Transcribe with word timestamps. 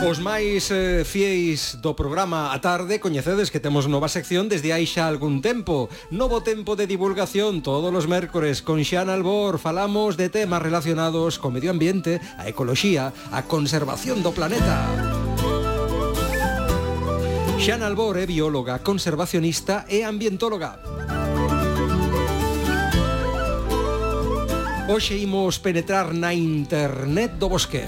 Os 0.00 0.16
máis 0.16 0.72
eh, 0.72 1.04
fieis 1.04 1.76
do 1.84 1.92
programa 1.92 2.56
a 2.56 2.58
tarde 2.64 3.04
coñecedes 3.04 3.52
que 3.52 3.60
temos 3.60 3.84
nova 3.84 4.08
sección 4.08 4.48
desde 4.48 4.72
hai 4.72 4.88
xa 4.88 5.04
algún 5.04 5.44
tempo. 5.44 5.92
Novo 6.08 6.40
tempo 6.40 6.72
de 6.72 6.88
divulgación 6.88 7.60
todos 7.60 7.92
os 7.92 8.08
mércores 8.08 8.64
con 8.64 8.80
Xan 8.80 9.12
Albor 9.12 9.60
falamos 9.60 10.16
de 10.16 10.32
temas 10.32 10.64
relacionados 10.64 11.36
co 11.36 11.52
medio 11.52 11.68
ambiente, 11.68 12.16
a 12.40 12.48
ecoloxía, 12.48 13.12
a 13.28 13.44
conservación 13.44 14.24
do 14.24 14.32
planeta. 14.32 14.88
Xan 17.60 17.84
Albor 17.84 18.16
é 18.16 18.24
bióloga, 18.24 18.80
conservacionista 18.80 19.84
e 19.84 20.00
ambientóloga. 20.00 20.80
Hoxe 24.88 25.20
imos 25.20 25.60
penetrar 25.60 26.16
na 26.16 26.32
internet 26.32 27.36
do 27.36 27.52
bosque. 27.52 27.84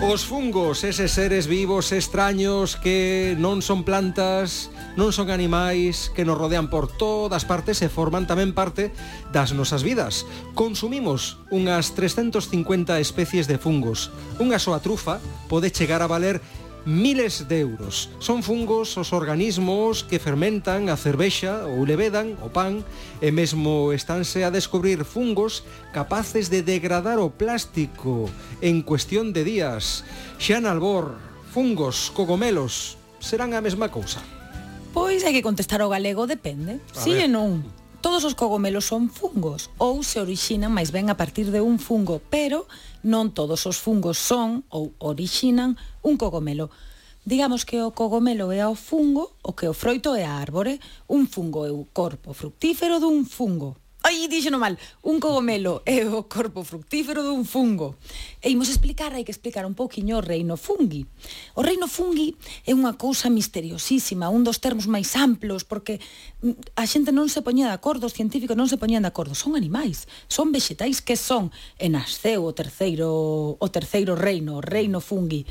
Os 0.00 0.24
fungos, 0.24 0.84
eses 0.84 1.10
seres 1.10 1.48
vivos 1.48 1.90
extraños 1.90 2.78
que 2.78 3.34
non 3.34 3.58
son 3.58 3.82
plantas, 3.82 4.70
non 4.94 5.10
son 5.10 5.26
animais, 5.26 6.14
que 6.14 6.22
nos 6.22 6.38
rodean 6.38 6.70
por 6.70 6.86
todas 6.86 7.42
partes 7.42 7.82
e 7.82 7.90
forman 7.90 8.22
tamén 8.22 8.54
parte 8.54 8.94
das 9.34 9.50
nosas 9.50 9.82
vidas. 9.82 10.22
Consumimos 10.54 11.42
unhas 11.50 11.98
350 11.98 12.94
especies 13.02 13.50
de 13.50 13.58
fungos. 13.58 14.14
Unha 14.38 14.62
soa 14.62 14.78
trufa 14.78 15.18
pode 15.50 15.74
chegar 15.74 15.98
a 15.98 16.06
valer 16.06 16.38
miles 16.84 17.48
de 17.48 17.60
euros. 17.60 18.10
Son 18.18 18.42
fungos 18.42 18.96
os 18.96 19.12
organismos 19.12 20.04
que 20.04 20.18
fermentan 20.18 20.92
a 20.92 20.96
cervexa 20.98 21.66
ou 21.66 21.86
levedan 21.86 22.36
o 22.44 22.50
pan 22.50 22.84
e 23.22 23.30
mesmo 23.30 23.90
estánse 23.94 24.42
a 24.44 24.50
descubrir 24.50 25.02
fungos 25.06 25.64
capaces 25.94 26.50
de 26.50 26.62
degradar 26.62 27.18
o 27.18 27.32
plástico 27.32 28.28
en 28.60 28.82
cuestión 28.82 29.32
de 29.32 29.42
días. 29.44 30.04
Xan 30.38 30.66
Albor, 30.66 31.18
fungos, 31.54 32.10
cogomelos, 32.14 32.98
serán 33.18 33.54
a 33.54 33.60
mesma 33.60 33.88
cousa? 33.88 34.22
Pois 34.92 35.22
hai 35.22 35.36
que 35.36 35.44
contestar 35.44 35.78
ao 35.84 35.92
galego, 35.92 36.26
depende. 36.26 36.82
A 36.94 37.00
sí 37.00 37.14
ver. 37.14 37.26
e 37.26 37.28
non. 37.30 37.77
Todos 38.00 38.22
os 38.22 38.34
cogomelos 38.34 38.86
son 38.86 39.10
fungos 39.10 39.74
ou 39.74 40.06
se 40.06 40.22
orixinan 40.22 40.70
máis 40.70 40.94
ben 40.94 41.10
a 41.10 41.18
partir 41.18 41.50
de 41.50 41.58
un 41.58 41.82
fungo, 41.82 42.22
pero 42.30 42.70
non 43.02 43.34
todos 43.34 43.66
os 43.66 43.82
fungos 43.82 44.22
son 44.22 44.62
ou 44.70 44.94
orixinan 45.02 45.74
un 46.06 46.14
cogomelo. 46.14 46.70
Digamos 47.26 47.66
que 47.66 47.82
o 47.82 47.90
cogomelo 47.90 48.54
é 48.54 48.62
o 48.62 48.78
fungo, 48.78 49.34
o 49.42 49.50
que 49.50 49.66
o 49.66 49.74
froito 49.74 50.14
é 50.14 50.22
a 50.22 50.38
árbore, 50.38 50.78
un 51.10 51.26
fungo 51.26 51.66
é 51.66 51.74
o 51.74 51.90
corpo 51.90 52.30
fructífero 52.38 53.02
dun 53.02 53.26
fungo. 53.26 53.74
Ai, 54.08 54.24
díxeno 54.26 54.56
mal. 54.56 54.80
Un 55.04 55.20
cogomelo 55.20 55.84
é 55.84 56.00
o 56.00 56.24
corpo 56.24 56.64
fructífero 56.64 57.20
dun 57.20 57.44
fungo. 57.44 58.00
E 58.40 58.48
imos 58.48 58.72
explicar, 58.72 59.12
hai 59.12 59.20
que 59.20 59.34
explicar 59.36 59.68
un 59.68 59.76
pouquiño 59.76 60.16
o 60.16 60.24
reino 60.24 60.56
fungi. 60.56 61.04
O 61.52 61.60
reino 61.60 61.84
fungi 61.92 62.32
é 62.64 62.72
unha 62.72 62.96
cousa 62.96 63.28
misteriosísima, 63.28 64.32
un 64.32 64.48
dos 64.48 64.64
termos 64.64 64.88
máis 64.88 65.12
amplos, 65.12 65.68
porque 65.68 66.00
mm, 66.40 66.80
a 66.80 66.88
xente 66.88 67.12
non 67.12 67.28
se 67.28 67.44
poñía 67.44 67.68
de 67.68 67.76
acordo, 67.76 68.08
os 68.08 68.16
científicos 68.16 68.56
non 68.56 68.64
se 68.64 68.80
poñían 68.80 69.04
de 69.04 69.12
acordo. 69.12 69.36
Son 69.36 69.52
animais, 69.52 70.08
son 70.24 70.56
vegetais 70.56 71.04
que 71.04 71.20
son. 71.20 71.52
E 71.76 71.92
nasceu 71.92 72.48
o 72.48 72.56
terceiro, 72.56 73.60
o 73.60 73.68
terceiro 73.68 74.16
reino, 74.16 74.56
o 74.56 74.64
reino 74.64 75.04
fungi 75.04 75.44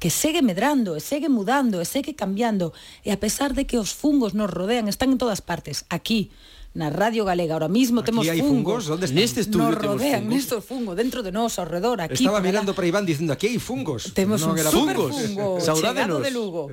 que 0.00 0.08
segue 0.08 0.40
medrando 0.40 0.96
e 0.96 1.04
segue 1.04 1.28
mudando 1.28 1.82
e 1.82 1.84
segue 1.84 2.16
cambiando 2.16 2.72
e 3.04 3.12
a 3.12 3.18
pesar 3.20 3.52
de 3.52 3.68
que 3.68 3.76
os 3.76 3.92
fungos 3.92 4.32
nos 4.32 4.48
rodean 4.48 4.88
están 4.88 5.10
en 5.10 5.20
todas 5.20 5.42
partes 5.42 5.84
aquí 5.90 6.30
na 6.78 6.94
Radio 6.94 7.26
Galega. 7.26 7.58
Ahora 7.58 7.66
mismo 7.66 8.00
aquí 8.00 8.14
temos 8.14 8.24
hai 8.30 8.38
fungos. 8.38 8.86
onde 8.86 9.10
Neste 9.10 9.42
estudio 9.42 9.74
nos 9.74 9.82
rodean 9.82 10.30
fungos. 10.30 10.46
fungo 10.46 10.62
fungos 10.62 10.94
dentro 10.94 11.26
de 11.26 11.34
nós, 11.34 11.58
ao 11.58 11.66
redor, 11.66 11.98
aquí. 11.98 12.22
Estaba 12.22 12.38
mirando 12.38 12.70
para 12.70 12.86
Iván 12.86 13.02
dicindo 13.02 13.34
aquí 13.34 13.50
hai 13.50 13.58
fungos. 13.58 14.14
Temos 14.14 14.46
non 14.46 14.54
un 14.54 14.62
era 14.62 14.70
super 14.70 14.94
fungos. 14.94 15.18
fungo 15.18 15.58
chegado 15.82 16.22
de 16.22 16.30
Lugo. 16.30 16.70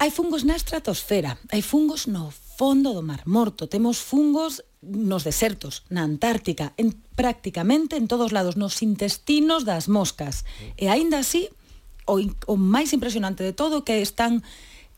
hai 0.00 0.10
fungos 0.12 0.44
na 0.48 0.56
estratosfera, 0.56 1.36
hai 1.52 1.60
fungos 1.60 2.08
no 2.08 2.32
fondo 2.56 2.96
do 2.96 3.04
Mar 3.04 3.24
Morto, 3.28 3.68
temos 3.68 4.00
fungos 4.00 4.64
nos 4.80 5.24
desertos, 5.24 5.84
na 5.92 6.04
Antártica, 6.04 6.72
en, 6.76 6.96
prácticamente 7.16 7.96
en 7.96 8.08
todos 8.08 8.32
lados, 8.32 8.56
nos 8.56 8.80
intestinos 8.80 9.64
das 9.64 9.88
moscas. 9.88 10.44
E 10.76 10.88
aínda 10.88 11.20
así, 11.20 11.48
o, 12.06 12.20
o 12.46 12.54
máis 12.56 12.92
impresionante 12.96 13.42
de 13.44 13.52
todo 13.52 13.84
que 13.84 14.00
están 14.00 14.44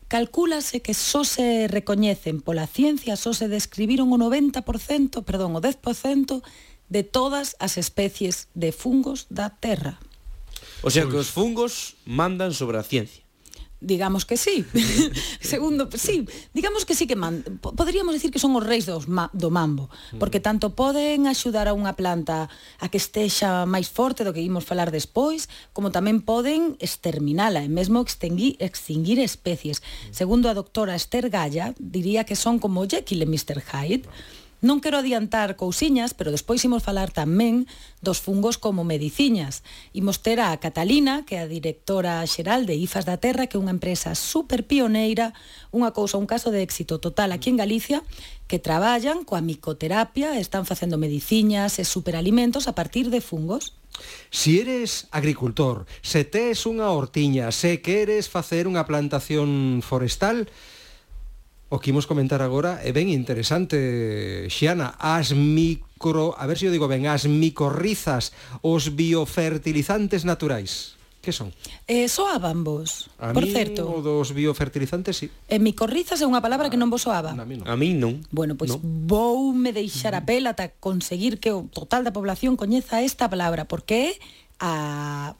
Calcúlase 0.09 0.81
que 0.81 0.97
só 0.97 1.23
se 1.23 1.69
recoñecen 1.69 2.41
pola 2.41 2.67
ciencia, 2.67 3.21
só 3.21 3.37
se 3.37 3.47
describiron 3.47 4.09
o 4.09 4.17
90%, 4.17 4.65
perdón, 5.25 5.53
o 5.53 5.61
10% 5.61 6.41
de 6.89 7.03
todas 7.05 7.61
as 7.61 7.77
especies 7.77 8.49
de 8.57 8.73
fungos 8.73 9.29
da 9.29 9.53
Terra. 9.53 10.01
O 10.81 10.89
sea 10.89 11.05
que 11.05 11.21
pois. 11.21 11.29
os 11.29 11.31
fungos 11.31 11.73
mandan 12.09 12.57
sobre 12.57 12.81
a 12.81 12.85
ciencia. 12.89 13.28
Digamos 13.81 14.25
que 14.25 14.37
sí. 14.37 14.65
Segundo, 15.41 15.89
sí, 15.95 16.27
digamos 16.53 16.85
que 16.85 16.95
sí 16.95 17.07
que 17.07 17.15
man, 17.15 17.45
poderíamos 17.61 18.13
decir 18.13 18.33
que 18.33 18.43
son 18.43 18.57
os 18.57 18.67
reis 18.67 18.87
dos 18.87 19.07
ma, 19.07 19.31
do 19.33 19.55
mambo, 19.55 19.87
porque 20.19 20.43
mm. 20.43 20.47
tanto 20.47 20.75
poden 20.75 21.31
axudar 21.31 21.71
a 21.71 21.77
unha 21.79 21.95
planta 21.95 22.51
a 22.83 22.87
que 22.91 22.99
estexa 22.99 23.71
máis 23.71 23.87
forte 23.87 24.27
do 24.27 24.35
que 24.35 24.43
imos 24.43 24.67
falar 24.67 24.91
despois, 24.91 25.47
como 25.71 25.95
tamén 25.95 26.27
poden 26.27 26.75
exterminala 26.83 27.63
e 27.63 27.71
mesmo 27.71 28.03
extinguir, 28.03 28.59
extinguir 28.59 29.23
especies. 29.23 29.79
Mm. 29.79 30.11
Segundo 30.11 30.51
a 30.51 30.59
doctora 30.59 30.99
Esther 30.99 31.31
Galla, 31.31 31.71
diría 31.79 32.27
que 32.27 32.35
son 32.35 32.59
como 32.59 32.83
Jekyll 32.83 33.23
e 33.23 33.31
Mr. 33.31 33.63
Hyde. 33.63 34.11
Non 34.59 34.83
quero 34.83 34.99
adiantar 34.99 35.55
cousiñas, 35.55 36.19
pero 36.19 36.35
despois 36.35 36.59
imos 36.67 36.83
falar 36.83 37.15
tamén 37.15 37.71
dos 38.03 38.19
fungos 38.19 38.59
como 38.59 38.83
mediciñas. 38.83 39.63
Imos 39.95 40.19
ter 40.19 40.43
a 40.43 40.51
Catalina, 40.59 41.23
que 41.23 41.39
é 41.39 41.47
a 41.47 41.51
directora 41.51 42.27
xeral 42.27 42.67
de 42.67 42.75
IFAS 42.75 43.07
da 43.07 43.23
Terra, 43.23 43.47
que 43.47 43.55
é 43.55 43.63
unha 43.63 43.71
empresa 43.71 44.19
super 44.19 44.67
pioneira, 44.67 45.31
unha 45.71 45.95
cousa, 45.95 46.19
un 46.19 46.27
caso 46.27 46.51
de 46.51 46.67
éxito 46.67 46.99
total 46.99 47.31
aquí 47.31 47.55
en 47.55 47.61
Galicia, 47.63 48.03
que 48.51 48.59
traballan 48.59 49.23
coa 49.23 49.39
micoterapia, 49.39 50.43
están 50.43 50.67
facendo 50.67 50.99
mediciñas 50.99 51.79
e 51.79 51.87
superalimentos 51.87 52.67
a 52.67 52.75
partir 52.75 53.15
de 53.15 53.23
fungos. 53.23 53.79
Si 54.35 54.59
eres 54.59 55.07
agricultor, 55.15 55.87
se 56.03 56.27
tes 56.27 56.67
unha 56.67 56.91
hortiña, 56.91 57.55
se 57.55 57.79
queres 57.79 58.27
facer 58.27 58.67
unha 58.67 58.83
plantación 58.91 59.87
forestal, 59.87 60.51
o 61.69 61.77
que 61.79 61.93
imos 61.93 62.09
comentar 62.09 62.41
agora 62.41 62.81
é 62.81 62.97
ben 62.97 63.13
interesante, 63.13 63.77
Xiana, 64.49 64.97
as 64.97 65.37
micro, 65.37 66.33
a 66.33 66.49
ver 66.49 66.57
se 66.57 66.65
eu 66.65 66.73
digo 66.73 66.89
ben, 66.89 67.05
as 67.09 67.29
micorrizas, 67.29 68.33
os 68.65 68.89
biofertilizantes 68.89 70.25
naturais. 70.25 70.97
Que 71.21 71.35
son? 71.35 71.53
Eh, 71.85 72.09
soaban 72.09 72.65
vos, 72.65 73.11
a 73.19 73.35
por 73.37 73.45
mí, 73.45 73.53
certo. 73.53 73.85
O 73.85 74.01
dos 74.01 74.33
biofertilizantes, 74.33 75.19
sí. 75.19 75.29
E 75.51 75.57
eh, 75.57 75.61
micorrizas 75.61 76.23
é 76.23 76.27
unha 76.31 76.41
palabra 76.41 76.73
que 76.73 76.81
non 76.81 76.89
vos 76.89 77.05
soaba. 77.05 77.37
A 77.37 77.45
mí 77.45 77.61
non. 77.61 77.67
A 77.69 77.77
mí 77.77 77.93
non. 77.93 78.25
Bueno, 78.33 78.57
pois 78.57 78.73
no. 78.73 78.81
voume 78.81 79.77
deixar 79.77 80.17
a 80.17 80.25
pela 80.25 80.57
ata 80.57 80.73
conseguir 80.81 81.37
que 81.37 81.53
o 81.53 81.69
total 81.69 82.01
da 82.01 82.17
población 82.17 82.57
coñeza 82.57 83.05
esta 83.05 83.29
palabra, 83.29 83.69
porque 83.69 84.17
é 84.17 84.23
a 84.57 85.37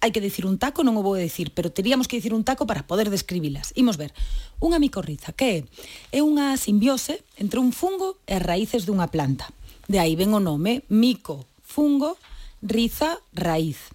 hai 0.00 0.10
que 0.10 0.24
decir 0.24 0.48
un 0.48 0.56
taco, 0.56 0.80
non 0.80 0.96
o 0.96 1.04
vou 1.04 1.14
decir, 1.14 1.52
pero 1.52 1.68
teríamos 1.68 2.08
que 2.08 2.16
dicir 2.16 2.32
un 2.32 2.42
taco 2.42 2.64
para 2.64 2.88
poder 2.88 3.12
describilas. 3.12 3.76
Imos 3.76 4.00
ver. 4.00 4.16
Unha 4.56 4.80
micorriza, 4.80 5.36
que 5.36 5.68
é? 6.10 6.18
É 6.18 6.20
unha 6.24 6.56
simbiose 6.56 7.20
entre 7.36 7.60
un 7.60 7.76
fungo 7.76 8.16
e 8.24 8.40
as 8.40 8.44
raíces 8.44 8.88
dunha 8.88 9.12
planta. 9.12 9.52
De 9.86 10.00
aí 10.00 10.16
ven 10.16 10.32
o 10.32 10.40
nome 10.40 10.88
mico, 10.88 11.44
fungo, 11.60 12.16
riza, 12.64 13.20
raíz. 13.36 13.92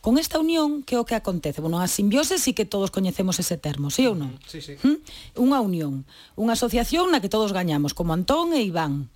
Con 0.00 0.22
esta 0.22 0.38
unión, 0.38 0.86
que 0.86 0.94
é 0.94 1.02
o 1.02 1.04
que 1.04 1.18
acontece? 1.18 1.60
Bueno, 1.60 1.82
a 1.82 1.90
simbiose 1.90 2.38
sí 2.38 2.54
que 2.54 2.64
todos 2.64 2.94
coñecemos 2.94 3.42
ese 3.42 3.58
termo, 3.58 3.90
sí 3.90 4.06
ou 4.06 4.14
non? 4.14 4.38
Sí, 4.46 4.62
sí. 4.62 4.78
¿Mm? 4.86 5.02
Unha 5.34 5.58
unión, 5.58 6.06
unha 6.38 6.54
asociación 6.54 7.10
na 7.10 7.18
que 7.18 7.28
todos 7.28 7.50
gañamos, 7.50 7.90
como 7.90 8.14
Antón 8.14 8.54
e 8.54 8.62
Iván. 8.62 9.10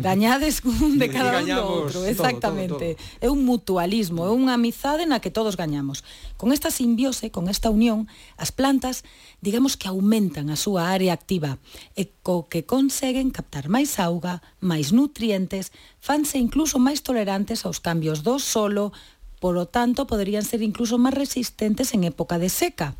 Gañades 0.00 0.64
un 0.64 0.96
de 0.96 1.12
cada 1.12 1.44
un 1.44 1.48
do 1.52 1.60
outro, 1.60 2.08
exactamente. 2.08 2.96
Todo, 2.96 2.96
todo, 2.96 3.12
todo. 3.20 3.20
É 3.20 3.28
un 3.28 3.44
mutualismo, 3.44 4.24
é 4.24 4.32
unha 4.32 4.56
amizade 4.56 5.04
na 5.04 5.20
que 5.20 5.28
todos 5.28 5.60
gañamos. 5.60 6.00
Con 6.40 6.48
esta 6.48 6.72
simbiose, 6.72 7.28
con 7.28 7.52
esta 7.52 7.68
unión, 7.68 8.08
as 8.40 8.48
plantas, 8.56 9.04
digamos 9.44 9.76
que 9.76 9.92
aumentan 9.92 10.48
a 10.48 10.56
súa 10.56 10.88
área 10.88 11.12
activa 11.12 11.60
e 11.92 12.08
co 12.24 12.48
que 12.48 12.64
conseguen 12.64 13.28
captar 13.28 13.68
máis 13.68 14.00
auga, 14.00 14.40
máis 14.64 14.96
nutrientes, 14.96 15.76
fanse 16.00 16.40
incluso 16.40 16.80
máis 16.80 17.04
tolerantes 17.04 17.68
aos 17.68 17.84
cambios 17.84 18.24
do 18.24 18.40
solo, 18.40 18.96
polo 19.44 19.68
tanto, 19.68 20.08
poderían 20.08 20.46
ser 20.46 20.64
incluso 20.64 20.96
máis 20.96 21.18
resistentes 21.18 21.92
en 21.92 22.08
época 22.08 22.40
de 22.40 22.48
seca. 22.48 22.96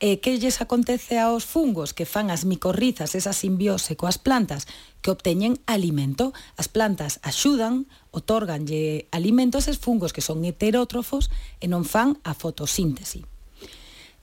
E 0.00 0.24
que 0.24 0.40
lles 0.40 0.64
acontece 0.64 1.20
aos 1.20 1.44
fungos 1.44 1.92
que 1.92 2.08
fan 2.08 2.32
as 2.32 2.48
micorrizas, 2.48 3.12
esa 3.12 3.36
simbiose 3.36 4.00
coas 4.00 4.16
plantas, 4.16 4.64
que 5.04 5.12
obteñen 5.12 5.60
alimento. 5.68 6.32
As 6.56 6.72
plantas 6.72 7.20
axudan, 7.20 7.84
otorganlle 8.08 9.12
alimento 9.12 9.60
a 9.60 9.62
eses 9.62 9.76
fungos 9.76 10.16
que 10.16 10.24
son 10.24 10.40
heterótrofos 10.48 11.28
e 11.60 11.68
non 11.68 11.84
fan 11.84 12.16
a 12.24 12.32
fotosíntese. 12.32 13.28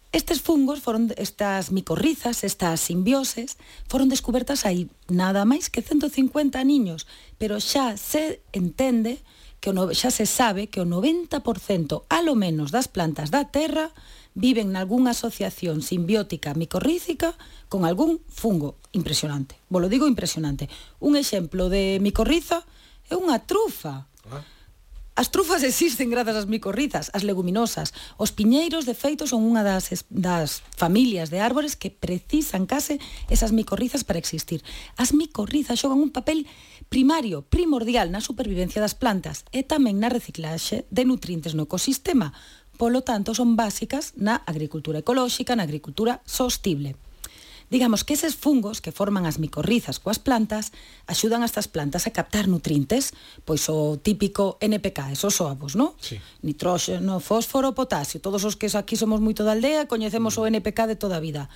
Estes 0.09 0.41
fungos, 0.41 0.81
foron 0.81 1.13
estas 1.13 1.69
micorrizas, 1.69 2.41
estas 2.41 2.81
simbioses, 2.81 3.62
foron 3.85 4.09
descubertas 4.09 4.65
aí 4.65 4.89
nada 5.06 5.45
máis 5.45 5.69
que 5.69 5.85
150 5.85 6.57
niños, 6.65 7.06
pero 7.38 7.62
xa 7.62 8.01
se 8.01 8.41
entende 8.50 9.21
que 9.21 9.37
que 9.59 9.74
o 9.74 9.94
xa 9.94 10.12
se 10.13 10.25
sabe 10.30 10.69
que 10.69 10.81
o 10.81 10.86
90% 10.86 12.06
alo 12.09 12.33
menos 12.38 12.69
das 12.69 12.88
plantas 12.88 13.33
da 13.33 13.50
terra 13.50 13.92
viven 14.38 14.69
nalgúnha 14.69 15.18
asociación 15.18 15.81
simbiótica 15.81 16.54
micorrícica 16.54 17.33
con 17.68 17.89
algún 17.89 18.21
fungo 18.30 18.77
impresionante. 18.94 19.57
Vos 19.69 19.81
lo 19.81 19.89
digo 19.89 20.06
impresionante. 20.06 20.69
Un 21.01 21.18
exemplo 21.18 21.74
de 21.74 21.98
micorriza 21.98 22.62
é 23.09 23.18
unha 23.18 23.42
trufa. 23.50 24.06
Ah. 24.30 24.45
As 25.18 25.33
trufas 25.33 25.65
existen 25.65 26.13
grazas 26.13 26.38
ás 26.38 26.45
micorrizas, 26.45 27.10
as 27.10 27.25
leguminosas. 27.25 27.89
Os 28.21 28.30
piñeiros, 28.30 28.86
de 28.86 28.94
feito, 28.94 29.25
son 29.25 29.42
unha 29.50 29.65
das, 29.65 29.89
das 30.13 30.62
familias 30.77 31.33
de 31.33 31.42
árbores 31.42 31.74
que 31.74 31.89
precisan 31.89 32.69
case 32.69 33.01
esas 33.25 33.50
micorrizas 33.50 34.06
para 34.06 34.21
existir. 34.21 34.62
As 34.94 35.18
micorrizas 35.18 35.81
xogan 35.81 36.06
un 36.06 36.13
papel 36.13 36.45
primario, 36.89 37.44
primordial 37.44 38.12
na 38.12 38.24
supervivencia 38.24 38.80
das 38.80 38.95
plantas 38.95 39.44
e 39.51 39.63
tamén 39.68 40.00
na 40.00 40.07
reciclaxe 40.07 40.88
de 40.88 41.04
nutrientes 41.04 41.54
no 41.54 41.68
ecosistema. 41.68 42.31
Polo 42.78 43.01
tanto, 43.01 43.34
son 43.34 43.57
básicas 43.57 44.13
na 44.16 44.39
agricultura 44.45 45.01
ecolóxica, 45.04 45.57
na 45.57 45.66
agricultura 45.66 46.24
sostible. 46.24 46.95
Digamos 47.69 48.06
que 48.06 48.13
eses 48.13 48.36
fungos 48.36 48.80
que 48.80 48.95
forman 48.95 49.28
as 49.28 49.44
micorrizas 49.44 50.00
coas 50.00 50.24
plantas 50.24 50.72
axudan 51.04 51.44
a 51.44 51.50
estas 51.51 51.68
plantas 51.68 52.07
a 52.07 52.16
captar 52.16 52.48
nutrientes, 52.48 53.12
pois 53.44 53.68
o 53.68 54.00
típico 54.00 54.56
NPK, 54.63 55.12
esos 55.12 55.36
soabos, 55.36 55.75
non? 55.75 55.92
Sí. 56.00 56.16
Nitróxeno, 56.48 57.19
fósforo, 57.19 57.75
potasio, 57.75 58.24
todos 58.24 58.48
os 58.48 58.56
que 58.56 58.72
aquí 58.72 58.95
somos 58.95 59.19
moito 59.19 59.44
da 59.44 59.51
aldea 59.51 59.92
coñecemos 59.92 60.39
o 60.39 60.48
NPK 60.48 60.88
de 60.88 60.95
toda 60.95 61.19
a 61.19 61.24
vida. 61.24 61.51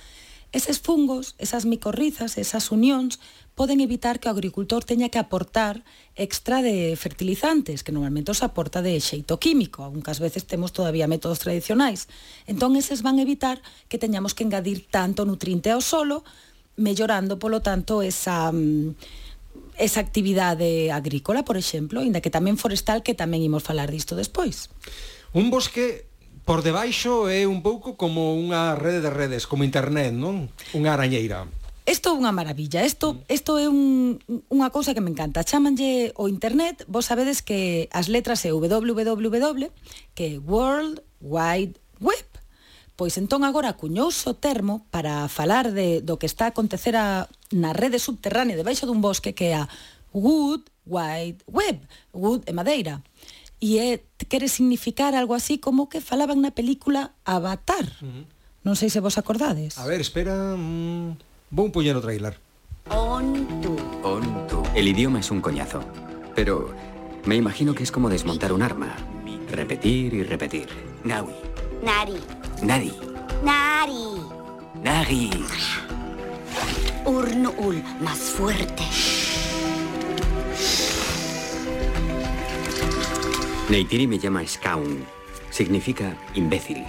Eses 0.52 0.78
fungos, 0.78 1.34
esas 1.38 1.64
micorrizas, 1.64 2.36
esas 2.36 2.68
unións 2.70 3.18
poden 3.56 3.80
evitar 3.80 4.20
que 4.20 4.28
o 4.28 4.32
agricultor 4.32 4.84
teña 4.84 5.08
que 5.08 5.16
aportar 5.16 5.80
extra 6.12 6.60
de 6.60 6.92
fertilizantes, 6.96 7.80
que 7.80 7.92
normalmente 7.92 8.36
os 8.36 8.44
aporta 8.44 8.84
de 8.84 9.00
xeito 9.00 9.40
químico, 9.40 9.80
aunque 9.80 10.12
ás 10.12 10.20
veces 10.20 10.44
temos 10.44 10.76
todavía 10.76 11.08
métodos 11.08 11.40
tradicionais. 11.40 12.04
Entón, 12.44 12.76
eses 12.76 13.00
van 13.00 13.16
evitar 13.16 13.64
que 13.88 13.96
teñamos 13.96 14.36
que 14.36 14.44
engadir 14.44 14.84
tanto 14.92 15.24
nutriente 15.24 15.72
ao 15.72 15.80
solo, 15.80 16.20
mellorando, 16.76 17.40
polo 17.40 17.64
tanto, 17.64 18.04
esa 18.04 18.52
mm, 18.52 18.92
esa 19.80 20.00
actividade 20.00 20.92
agrícola, 20.92 21.44
por 21.44 21.56
exemplo, 21.56 22.04
inda 22.04 22.20
que 22.20 22.28
tamén 22.28 22.60
forestal, 22.60 23.00
que 23.00 23.16
tamén 23.16 23.40
imos 23.40 23.64
falar 23.64 23.88
disto 23.88 24.12
despois. 24.16 24.68
Un 25.32 25.48
bosque 25.48 26.11
por 26.44 26.62
debaixo 26.66 27.30
é 27.30 27.46
un 27.46 27.62
pouco 27.62 27.94
como 27.94 28.34
unha 28.34 28.74
rede 28.74 29.00
de 29.00 29.10
redes, 29.14 29.46
como 29.46 29.62
internet, 29.62 30.10
non? 30.10 30.50
Unha 30.74 30.94
arañeira. 30.98 31.46
Isto 31.82 32.14
é 32.14 32.18
unha 32.18 32.30
maravilla, 32.30 32.86
isto, 32.86 33.22
isto 33.26 33.58
mm. 33.58 33.62
é 33.62 33.66
un, 33.66 33.80
unha 34.50 34.70
cousa 34.70 34.94
que 34.94 35.02
me 35.02 35.10
encanta. 35.10 35.42
Chámanlle 35.42 36.14
o 36.14 36.30
internet, 36.30 36.86
vos 36.86 37.10
sabedes 37.10 37.42
que 37.42 37.90
as 37.90 38.06
letras 38.06 38.46
é 38.46 38.54
www, 38.54 39.66
que 40.14 40.24
é 40.26 40.38
World 40.38 41.02
Wide 41.18 41.82
Web. 41.98 42.26
Pois 42.94 43.18
entón 43.18 43.42
agora 43.42 43.74
cuñouse 43.74 44.30
o 44.30 44.38
termo 44.38 44.86
para 44.94 45.26
falar 45.26 45.74
de, 45.74 46.02
do 46.06 46.22
que 46.22 46.30
está 46.30 46.46
a 46.46 46.54
acontecer 46.54 46.94
a, 46.94 47.26
na 47.50 47.74
rede 47.74 47.98
subterránea 47.98 48.54
debaixo 48.54 48.86
dun 48.86 49.02
bosque 49.02 49.34
que 49.34 49.50
é 49.50 49.58
a 49.58 49.66
Wood 50.14 50.70
Wide 50.86 51.42
Web, 51.50 51.82
wood 52.14 52.46
e 52.46 52.52
madeira. 52.54 53.02
E 53.62 53.78
é, 53.78 54.02
quere 54.26 54.50
significar 54.50 55.14
algo 55.14 55.38
así 55.38 55.62
como 55.62 55.86
que 55.86 56.02
falaban 56.02 56.42
na 56.42 56.50
película 56.50 57.14
Avatar. 57.22 57.86
Uh 58.02 58.10
-huh. 58.10 58.24
Non 58.66 58.74
sei 58.74 58.90
se 58.90 58.98
vos 58.98 59.14
acordades. 59.22 59.78
A 59.78 59.86
ver, 59.86 60.02
espera... 60.02 60.58
Mmm, 60.58 61.14
vou 61.54 61.70
poñer 61.70 61.94
o 61.94 62.02
trailer. 62.02 62.42
Ontu. 62.90 63.78
Ontu. 64.02 64.66
El 64.74 64.90
idioma 64.90 65.22
es 65.22 65.30
un 65.30 65.38
coñazo. 65.38 65.78
Pero 66.34 66.74
me 67.22 67.38
imagino 67.38 67.70
que 67.70 67.86
es 67.86 67.94
como 67.94 68.10
desmontar 68.10 68.50
un 68.50 68.66
arma. 68.66 68.98
Repetir 69.46 70.10
y 70.14 70.22
repetir. 70.26 70.66
Nawi. 71.06 71.34
Nari. 71.86 72.18
Nari. 72.66 72.92
Nari. 73.46 74.02
Nari. 74.82 75.30
Urnuul, 77.06 77.78
más 78.02 78.18
fuerte. 78.18 78.86
Neytiri 83.72 84.06
me 84.06 84.18
llama 84.18 84.46
Skaun. 84.46 85.02
Significa 85.48 86.14
imbécil. 86.34 86.84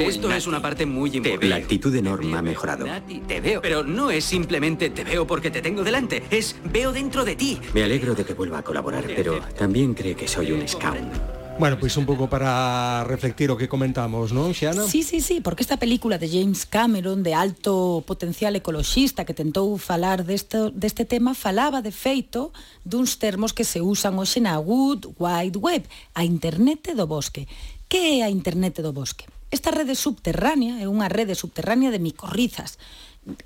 Esto 0.00 0.32
es 0.32 0.48
una 0.48 0.60
parte 0.60 0.84
muy 0.84 1.16
importante. 1.16 1.46
La 1.46 1.56
actitud 1.56 1.92
de 1.92 2.02
Norma 2.02 2.40
ha 2.40 2.42
mejorado. 2.42 2.84
te 3.28 3.40
veo, 3.40 3.62
pero 3.62 3.84
no 3.84 4.10
es 4.10 4.24
simplemente 4.24 4.90
te 4.90 5.04
veo 5.04 5.28
porque 5.28 5.52
te 5.52 5.62
tengo 5.62 5.84
delante, 5.84 6.24
es 6.28 6.56
veo 6.64 6.92
dentro 6.92 7.24
de 7.24 7.36
ti. 7.36 7.60
Me 7.72 7.84
alegro 7.84 8.16
de 8.16 8.24
que 8.24 8.34
vuelva 8.34 8.58
a 8.58 8.62
colaborar, 8.62 9.04
pero 9.06 9.38
también 9.56 9.94
cree 9.94 10.16
que 10.16 10.26
soy 10.26 10.50
un 10.50 10.66
Skaun. 10.66 11.08
Bueno, 11.56 11.78
pois 11.78 11.96
un 11.96 12.04
pouco 12.04 12.28
para 12.28 13.04
reflectir 13.04 13.48
o 13.50 13.56
que 13.56 13.70
comentamos, 13.70 14.34
non, 14.34 14.50
Xiana? 14.50 14.90
Sí, 14.90 15.06
sí, 15.06 15.22
sí, 15.22 15.38
porque 15.38 15.62
esta 15.62 15.78
película 15.78 16.18
de 16.18 16.26
James 16.26 16.66
Cameron 16.66 17.22
de 17.22 17.30
alto 17.30 18.02
potencial 18.02 18.58
ecoloxista 18.58 19.22
que 19.22 19.38
tentou 19.38 19.78
falar 19.78 20.26
deste, 20.26 20.74
deste 20.74 21.06
tema 21.06 21.30
falaba 21.30 21.78
de 21.78 21.94
feito 21.94 22.50
duns 22.82 23.22
termos 23.22 23.54
que 23.54 23.62
se 23.62 23.78
usan 23.78 24.18
hoxe 24.18 24.42
na 24.42 24.58
Wood 24.58 25.14
Wide 25.14 25.62
Web, 25.62 25.86
a 26.18 26.26
internet 26.26 26.90
do 26.90 27.06
bosque. 27.06 27.46
Que 27.86 28.18
é 28.18 28.26
a 28.26 28.34
internet 28.34 28.82
do 28.82 28.90
bosque? 28.90 29.30
Esta 29.54 29.70
rede 29.70 29.94
subterránea 29.94 30.82
é 30.82 30.90
unha 30.90 31.06
rede 31.06 31.38
subterránea 31.38 31.94
de 31.94 32.02
micorrizas 32.02 32.82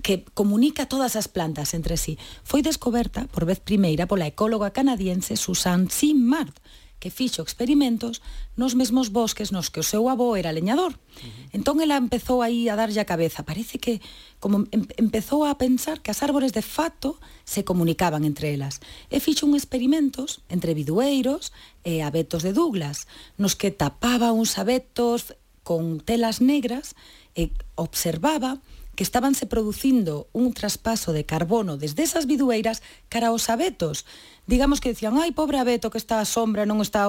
que 0.00 0.24
comunica 0.32 0.88
todas 0.88 1.12
as 1.12 1.28
plantas 1.28 1.76
entre 1.76 2.00
sí. 2.00 2.16
Foi 2.40 2.64
descoberta 2.64 3.28
por 3.28 3.44
vez 3.44 3.60
primeira 3.60 4.08
pola 4.08 4.24
ecóloga 4.24 4.72
canadiense 4.72 5.36
Susan 5.36 5.92
Simard, 5.92 6.56
que 6.98 7.10
fixo 7.10 7.42
experimentos 7.42 8.20
nos 8.56 8.74
mesmos 8.74 9.08
bosques 9.08 9.54
nos 9.54 9.70
que 9.70 9.80
o 9.80 9.86
seu 9.86 10.08
avó 10.10 10.34
era 10.34 10.52
leñador. 10.52 10.92
Uh 10.92 11.26
-huh. 11.26 11.56
Entón 11.56 11.80
ela 11.80 11.96
empezou 11.96 12.42
aí 12.42 12.68
a 12.68 12.74
darlle 12.74 13.00
a 13.00 13.06
cabeza. 13.06 13.46
Parece 13.46 13.78
que 13.78 14.02
como 14.42 14.66
em, 14.74 14.86
empezou 14.98 15.46
a 15.46 15.54
pensar 15.54 16.02
que 16.02 16.10
as 16.10 16.22
árbores 16.22 16.52
de 16.52 16.62
facto 16.62 17.18
se 17.44 17.62
comunicaban 17.62 18.24
entre 18.26 18.54
elas. 18.54 18.82
E 19.10 19.22
fixo 19.22 19.46
un 19.46 19.54
experimentos 19.54 20.42
entre 20.50 20.74
bidueiros 20.74 21.54
e 21.86 22.02
abetos 22.02 22.42
de 22.42 22.52
Douglas, 22.52 23.06
nos 23.38 23.54
que 23.54 23.70
tapaba 23.70 24.34
uns 24.34 24.58
abetos 24.58 25.34
con 25.62 26.00
telas 26.00 26.40
negras 26.40 26.96
e 27.36 27.54
observaba 27.76 28.58
que 28.98 29.06
estabanse 29.06 29.46
producindo 29.46 30.26
un 30.34 30.50
traspaso 30.50 31.14
de 31.14 31.22
carbono 31.22 31.78
desde 31.78 32.02
esas 32.02 32.26
bidueiras 32.26 32.82
cara 33.06 33.30
aos 33.30 33.46
abetos. 33.46 34.02
Digamos 34.50 34.82
que 34.82 34.90
decían, 34.90 35.14
ai, 35.22 35.30
pobre 35.30 35.62
abeto 35.62 35.86
que 35.86 36.02
está 36.02 36.18
a 36.18 36.26
sombra, 36.26 36.66
non 36.66 36.82
está 36.82 37.06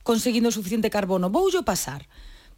conseguindo 0.00 0.48
suficiente 0.48 0.88
carbono, 0.88 1.28
yo 1.52 1.60
pasar. 1.60 2.08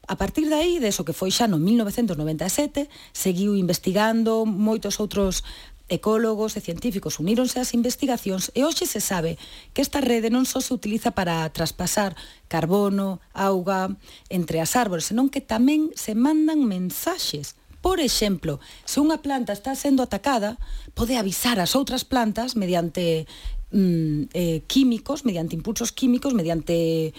A 0.07 0.14
partir 0.14 0.47
de 0.47 0.55
aí, 0.55 0.79
deso 0.79 1.03
que 1.03 1.11
foi 1.11 1.35
xa 1.35 1.50
no 1.50 1.59
1997, 1.59 2.87
seguiu 3.11 3.59
investigando, 3.59 4.47
moitos 4.47 5.03
outros 5.03 5.43
ecólogos 5.91 6.55
e 6.55 6.62
científicos 6.62 7.19
uníronse 7.19 7.59
ás 7.59 7.75
investigacións 7.75 8.55
e 8.55 8.62
hoxe 8.62 8.87
se 8.87 9.03
sabe 9.03 9.43
que 9.75 9.83
esta 9.83 9.99
rede 9.99 10.31
non 10.31 10.47
só 10.47 10.62
se 10.62 10.71
utiliza 10.71 11.19
para 11.19 11.43
traspasar 11.50 12.14
carbono, 12.47 13.19
auga 13.35 13.91
entre 14.31 14.62
as 14.62 14.79
árbores, 14.79 15.11
senón 15.11 15.26
que 15.26 15.43
tamén 15.43 15.91
se 15.99 16.14
mandan 16.14 16.62
mensaxes 16.62 17.59
Por 17.81 18.03
exemplo, 18.03 18.59
se 18.83 18.99
unha 18.99 19.23
planta 19.23 19.55
está 19.55 19.79
sendo 19.79 20.03
atacada, 20.03 20.59
pode 20.99 21.15
avisar 21.15 21.63
as 21.63 21.79
outras 21.79 22.03
plantas 22.03 22.59
mediante 22.59 23.31
mm, 23.71 24.35
eh, 24.35 24.59
químicos, 24.67 25.23
mediante 25.23 25.55
impulsos 25.55 25.95
químicos, 25.95 26.35
mediante 26.35 27.15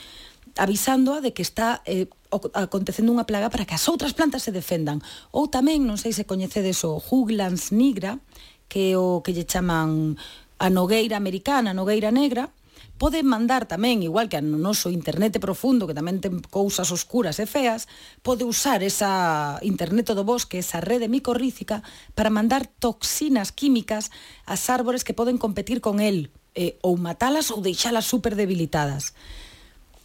avisándoa 0.60 1.22
de 1.22 1.32
que 1.32 1.42
está 1.42 1.82
eh, 1.88 2.12
acontecendo 2.54 3.16
unha 3.16 3.24
plaga 3.24 3.48
para 3.48 3.64
que 3.64 3.74
as 3.74 3.88
outras 3.88 4.12
plantas 4.12 4.44
se 4.44 4.52
defendan. 4.52 5.00
Ou 5.32 5.48
tamén, 5.48 5.88
non 5.88 5.96
sei 5.96 6.12
se 6.12 6.28
coñecedes 6.28 6.84
o 6.84 7.00
Juglans 7.00 7.72
nigra, 7.72 8.20
que 8.68 8.94
é 8.94 9.00
o 9.00 9.24
que 9.24 9.32
lle 9.32 9.48
chaman 9.48 10.20
a 10.60 10.68
nogueira 10.68 11.16
americana, 11.16 11.72
a 11.72 11.78
nogueira 11.78 12.12
negra, 12.12 12.52
pode 13.00 13.24
mandar 13.24 13.64
tamén, 13.64 14.04
igual 14.04 14.28
que 14.28 14.44
no 14.44 14.60
noso 14.60 14.92
internet 14.92 15.40
profundo, 15.40 15.88
que 15.88 15.96
tamén 15.96 16.20
ten 16.20 16.44
cousas 16.44 16.92
oscuras 16.92 17.40
e 17.40 17.48
feas, 17.48 17.88
pode 18.20 18.44
usar 18.44 18.84
esa 18.84 19.56
internet 19.64 20.12
do 20.12 20.28
bosque, 20.28 20.60
esa 20.60 20.84
rede 20.84 21.08
micorrícica, 21.08 21.80
para 22.14 22.28
mandar 22.28 22.68
toxinas 22.68 23.56
químicas 23.56 24.12
ás 24.44 24.68
árbores 24.68 25.08
que 25.08 25.16
poden 25.16 25.40
competir 25.40 25.80
con 25.80 26.04
el, 26.04 26.30
eh, 26.60 26.76
ou 26.84 27.00
matalas 27.00 27.56
ou 27.56 27.64
deixalas 27.64 28.04
super 28.04 28.36
debilitadas. 28.36 29.16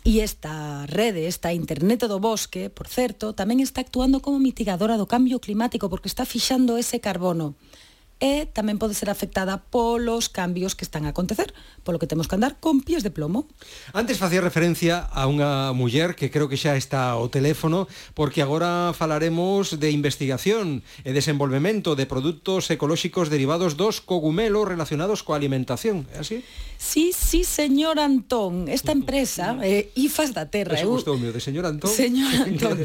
E 0.06 0.22
esta 0.22 0.86
rede, 0.86 1.26
esta 1.26 1.50
internet 1.50 2.06
do 2.06 2.22
bosque, 2.22 2.70
por 2.70 2.86
certo, 2.86 3.34
tamén 3.34 3.58
está 3.58 3.82
actuando 3.82 4.22
como 4.22 4.38
mitigadora 4.38 4.94
do 4.94 5.10
cambio 5.10 5.42
climático 5.42 5.90
porque 5.90 6.06
está 6.06 6.22
fixando 6.22 6.78
ese 6.78 7.02
carbono 7.02 7.58
e 8.22 8.46
tamén 8.46 8.78
pode 8.80 8.94
ser 8.96 9.12
afectada 9.12 9.60
polos 9.68 10.32
cambios 10.32 10.78
que 10.78 10.86
están 10.86 11.04
a 11.04 11.12
acontecer, 11.12 11.52
polo 11.82 11.98
que 11.98 12.06
temos 12.06 12.30
que 12.30 12.38
andar 12.38 12.56
con 12.62 12.80
pies 12.80 13.02
de 13.02 13.10
plomo. 13.10 13.50
Antes 13.92 14.16
facía 14.16 14.40
referencia 14.40 15.04
a 15.12 15.26
unha 15.26 15.76
muller 15.76 16.16
que 16.16 16.30
creo 16.30 16.48
que 16.48 16.56
xa 16.56 16.78
está 16.78 17.12
ao 17.12 17.28
teléfono, 17.28 17.90
porque 18.16 18.40
agora 18.40 18.96
falaremos 18.96 19.76
de 19.76 19.92
investigación 19.92 20.86
e 21.04 21.10
desenvolvemento 21.12 21.98
de 21.98 22.08
produtos 22.08 22.70
ecolóxicos 22.72 23.28
derivados 23.28 23.76
dos 23.76 24.00
cogumelos 24.00 24.64
relacionados 24.64 25.20
coa 25.20 25.36
alimentación, 25.36 26.08
é 26.14 26.22
así? 26.24 26.40
Sí, 26.78 27.12
sí, 27.16 27.44
señor 27.44 27.98
Antón, 27.98 28.68
esta 28.68 28.92
empresa, 28.92 29.56
eh, 29.62 29.90
IFAS 29.94 30.34
da 30.34 30.50
Terra. 30.50 30.76
Eso 30.76 30.90
gustoume, 30.90 31.32
de 31.32 31.40
señor 31.40 31.64
Antón. 31.64 31.90
Señor 31.90 32.30
Antón. 32.46 32.76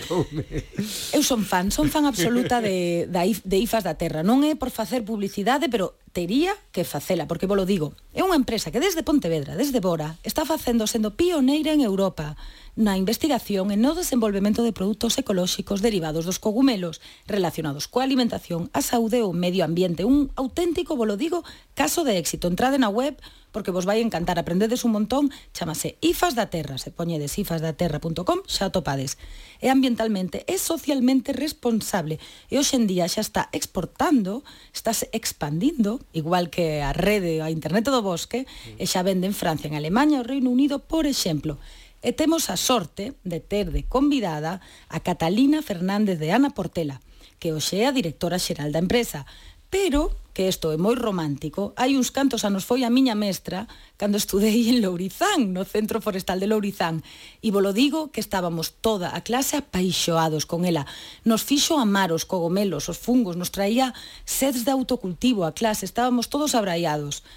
Eu 1.12 1.22
son 1.22 1.44
fan, 1.44 1.70
son 1.70 1.92
fan 1.92 2.08
absoluta 2.08 2.64
de, 2.64 3.10
de 3.12 3.58
IFAS 3.60 3.84
da 3.84 4.00
Terra. 4.00 4.24
Non 4.24 4.44
é 4.46 4.56
por 4.56 4.72
facer 4.72 5.04
publicidade 5.04 5.19
publicidade, 5.20 5.68
pero 5.68 6.00
tería 6.14 6.56
que 6.72 6.86
facela, 6.88 7.28
porque 7.28 7.46
vos 7.46 7.58
lo 7.58 7.68
digo, 7.68 7.92
é 8.16 8.24
unha 8.24 8.40
empresa 8.40 8.72
que 8.72 8.80
desde 8.80 9.04
Pontevedra, 9.04 9.60
desde 9.60 9.84
Bora, 9.84 10.16
está 10.24 10.48
facendo 10.48 10.88
sendo 10.88 11.12
pioneira 11.12 11.76
en 11.76 11.84
Europa 11.84 12.40
na 12.80 12.96
investigación 12.96 13.76
e 13.76 13.78
no 13.78 13.92
desenvolvemento 13.92 14.64
de 14.64 14.72
produtos 14.72 15.20
ecolóxicos 15.20 15.84
derivados 15.84 16.24
dos 16.24 16.40
cogumelos 16.40 17.04
relacionados 17.28 17.92
coa 17.92 18.08
alimentación, 18.08 18.72
a 18.72 18.80
saúde 18.80 19.20
ou 19.20 19.36
medio 19.36 19.68
ambiente. 19.68 20.08
Un 20.08 20.32
auténtico, 20.40 20.96
volo 20.96 21.20
digo, 21.20 21.44
caso 21.76 22.08
de 22.08 22.16
éxito. 22.16 22.48
Entrade 22.48 22.80
na 22.80 22.88
web 22.88 23.20
porque 23.52 23.76
vos 23.76 23.84
vai 23.84 24.00
encantar, 24.00 24.38
aprendedes 24.40 24.86
un 24.86 24.96
montón, 24.96 25.28
chamase 25.52 25.98
Ifas 26.00 26.40
da 26.40 26.48
Terra, 26.48 26.78
se 26.78 26.94
poñedes 26.94 27.36
ifasdaterra.com, 27.36 28.46
xa 28.48 28.70
topades. 28.70 29.18
É 29.60 29.68
ambientalmente 29.74 30.46
e 30.48 30.56
socialmente 30.62 31.34
responsable 31.34 32.22
e 32.48 32.56
hoxe 32.56 32.78
en 32.78 32.86
día 32.88 33.10
xa 33.10 33.20
está 33.20 33.50
exportando, 33.52 34.46
estás 34.72 35.04
expandindo, 35.12 36.00
igual 36.14 36.48
que 36.48 36.80
a 36.80 36.94
rede, 36.94 37.42
a 37.42 37.52
internet 37.52 37.90
do 37.90 38.00
bosque, 38.06 38.46
e 38.78 38.86
xa 38.86 39.04
vende 39.04 39.28
en 39.28 39.36
Francia, 39.36 39.68
en 39.68 39.76
Alemanha, 39.76 40.22
o 40.22 40.28
Reino 40.28 40.54
Unido, 40.54 40.80
por 40.80 41.10
exemplo. 41.10 41.60
E 42.00 42.16
temos 42.16 42.48
a 42.48 42.56
sorte 42.56 43.20
de 43.28 43.40
ter 43.44 43.72
de 43.76 43.84
convidada 43.84 44.64
a 44.88 45.00
Catalina 45.04 45.60
Fernández 45.60 46.16
de 46.20 46.32
Ana 46.32 46.56
Portela, 46.56 47.04
que 47.40 47.52
hoxe 47.52 47.84
é 47.84 47.92
a 47.92 47.96
directora 47.96 48.40
xeral 48.40 48.72
da 48.72 48.80
empresa, 48.80 49.28
pero 49.68 50.16
que 50.34 50.48
isto 50.48 50.72
é 50.72 50.80
moi 50.80 50.96
romántico, 50.96 51.76
hai 51.76 52.00
uns 52.00 52.16
cantos 52.16 52.48
anos 52.48 52.64
foi 52.64 52.88
a 52.88 52.94
miña 52.94 53.20
mestra 53.20 53.68
cando 54.00 54.16
estudei 54.16 54.72
en 54.72 54.80
Lourizán, 54.80 55.52
no 55.52 55.68
Centro 55.68 56.00
Forestal 56.00 56.40
de 56.40 56.48
Lourizán, 56.48 57.04
e 57.44 57.52
volo 57.52 57.76
digo 57.76 58.08
que 58.16 58.24
estábamos 58.24 58.80
toda 58.80 59.12
a 59.12 59.20
clase 59.20 59.60
apaixoados 59.60 60.48
con 60.48 60.64
ela. 60.64 60.88
Nos 61.28 61.44
fixo 61.44 61.76
amar 61.76 62.16
os 62.16 62.24
cogomelos, 62.24 62.88
os 62.88 62.96
fungos, 62.96 63.36
nos 63.36 63.52
traía 63.52 63.92
sets 64.24 64.64
de 64.64 64.72
autocultivo 64.72 65.44
a 65.44 65.52
clase, 65.52 65.84
estábamos 65.84 66.32
todos 66.32 66.56
abraiados. 66.56 67.28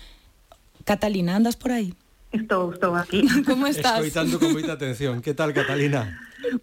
Catalina, 0.86 1.34
andas 1.34 1.58
por 1.58 1.74
aí? 1.74 1.90
Estou, 2.32 2.72
estou 2.72 2.96
aquí. 2.96 3.22
Como 3.46 3.66
estás? 3.66 4.00
Escoitando 4.00 4.40
con 4.40 4.52
moita 4.52 4.72
atención. 4.72 5.20
Que 5.20 5.36
tal, 5.36 5.52
Catalina? 5.52 6.16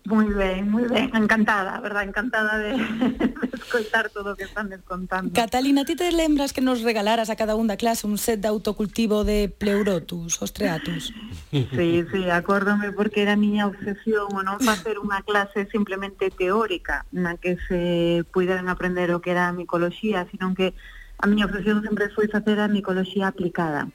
Moi 0.06 0.28
ben, 0.34 0.68
moi 0.68 0.84
ben. 0.90 1.14
Encantada, 1.14 1.80
verdad? 1.80 2.04
Encantada 2.04 2.58
de, 2.58 2.74
de 3.22 3.56
escoitar 3.56 4.10
todo 4.10 4.34
o 4.34 4.36
que 4.36 4.44
están 4.44 4.70
contando. 4.84 5.32
Catalina, 5.32 5.86
ti 5.86 5.96
te 5.96 6.12
lembras 6.12 6.52
que 6.52 6.62
nos 6.62 6.82
regalaras 6.82 7.30
a 7.30 7.38
cada 7.38 7.56
un 7.56 7.70
da 7.70 7.78
clase 7.78 8.10
un 8.10 8.18
set 8.18 8.42
de 8.42 8.50
autocultivo 8.50 9.24
de 9.24 9.48
pleurotus, 9.48 10.42
ostreatus? 10.42 11.14
Sí, 11.52 11.70
sí, 12.12 12.30
acórdome 12.30 12.92
porque 12.92 13.22
era 13.22 13.34
a 13.34 13.40
miña 13.40 13.70
obsesión 13.70 14.34
o 14.34 14.42
non 14.42 14.60
facer 14.60 14.98
unha 14.98 15.22
clase 15.22 15.70
simplemente 15.70 16.34
teórica 16.34 17.06
na 17.14 17.38
que 17.38 17.62
se 17.70 18.26
puderan 18.34 18.68
aprender 18.68 19.14
o 19.14 19.22
que 19.22 19.32
era 19.32 19.48
a 19.48 19.56
micoloxía, 19.56 20.26
sino 20.34 20.52
que 20.58 20.74
a 21.22 21.30
miña 21.30 21.46
obsesión 21.46 21.86
sempre 21.86 22.10
foi 22.10 22.28
facer 22.28 22.58
a 22.60 22.68
micoloxía 22.68 23.30
aplicada 23.30 23.88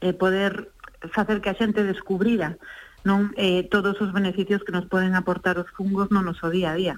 e 0.00 0.16
poder 0.16 0.72
facer 1.12 1.40
que 1.40 1.50
a 1.50 1.58
xente 1.58 1.84
descubrira 1.84 2.56
non 3.06 3.30
eh, 3.38 3.62
todos 3.70 3.94
os 4.02 4.10
beneficios 4.10 4.66
que 4.66 4.74
nos 4.74 4.90
poden 4.90 5.14
aportar 5.14 5.56
os 5.62 5.70
fungos 5.70 6.10
no 6.10 6.26
noso 6.26 6.50
día 6.50 6.74
a 6.74 6.78
día. 6.78 6.94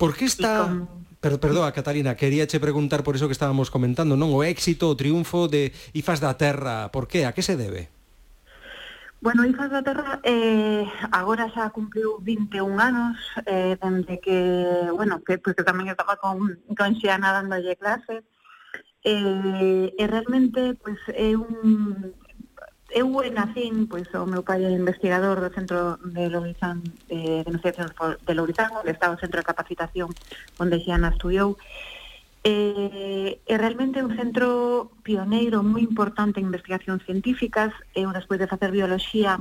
Por 0.00 0.16
que 0.16 0.24
está... 0.24 0.64
Con... 0.64 0.88
Pero, 1.24 1.40
perdoa, 1.40 1.72
Catalina, 1.72 2.16
quería 2.16 2.44
che 2.44 2.60
preguntar 2.60 3.00
por 3.00 3.16
iso 3.16 3.28
que 3.28 3.36
estábamos 3.36 3.72
comentando, 3.72 4.12
non? 4.12 4.32
O 4.32 4.44
éxito, 4.44 4.92
o 4.92 4.96
triunfo 4.96 5.48
de 5.48 5.72
IFAS 5.96 6.20
da 6.20 6.36
Terra, 6.36 6.92
por 6.92 7.08
que? 7.08 7.24
A 7.24 7.32
que 7.32 7.40
se 7.40 7.56
debe? 7.56 7.88
Bueno, 9.24 9.48
IFAS 9.48 9.72
da 9.72 9.80
Terra 9.80 10.20
eh, 10.20 10.84
agora 11.08 11.48
xa 11.48 11.72
cumpliu 11.72 12.20
21 12.20 12.76
anos 12.76 13.16
eh, 13.48 13.72
dende 13.80 14.20
que, 14.20 14.36
bueno, 14.92 15.24
que, 15.24 15.40
pues, 15.40 15.56
que 15.56 15.64
tamén 15.64 15.88
estaba 15.88 16.20
con, 16.20 16.60
con 16.76 16.92
Xiana 17.00 17.32
dándolle 17.32 17.72
clases 17.80 18.20
eh, 19.00 19.96
e 19.96 20.04
realmente 20.04 20.76
pues, 20.76 21.00
é 21.16 21.32
un, 21.32 22.12
eu 22.94 23.10
nacín, 23.34 23.90
pois 23.90 24.06
o 24.14 24.24
meu 24.24 24.46
pai 24.46 24.62
é 24.64 24.70
investigador 24.70 25.42
do 25.42 25.50
Centro 25.50 25.98
de 25.98 26.30
Lourizán, 26.30 26.78
de, 27.10 27.42
de 27.42 27.50
Investigación 27.50 27.90
de 27.90 28.34
Lourizán, 28.38 28.70
onde 28.70 28.94
estaba 28.94 29.18
o 29.18 29.20
Centro 29.20 29.42
de 29.42 29.50
Capacitación, 29.50 30.14
onde 30.62 30.78
Xiana 30.78 31.10
estudiou, 31.10 31.58
Eh, 32.46 33.40
é 33.48 33.56
realmente 33.56 34.04
un 34.04 34.12
centro 34.20 34.92
pioneiro 35.00 35.64
moi 35.64 35.80
importante 35.80 36.36
en 36.36 36.52
investigacións 36.52 37.00
científicas. 37.08 37.72
Eu, 37.96 38.12
despois 38.12 38.36
de 38.36 38.50
facer 38.52 38.68
bioloxía, 38.68 39.40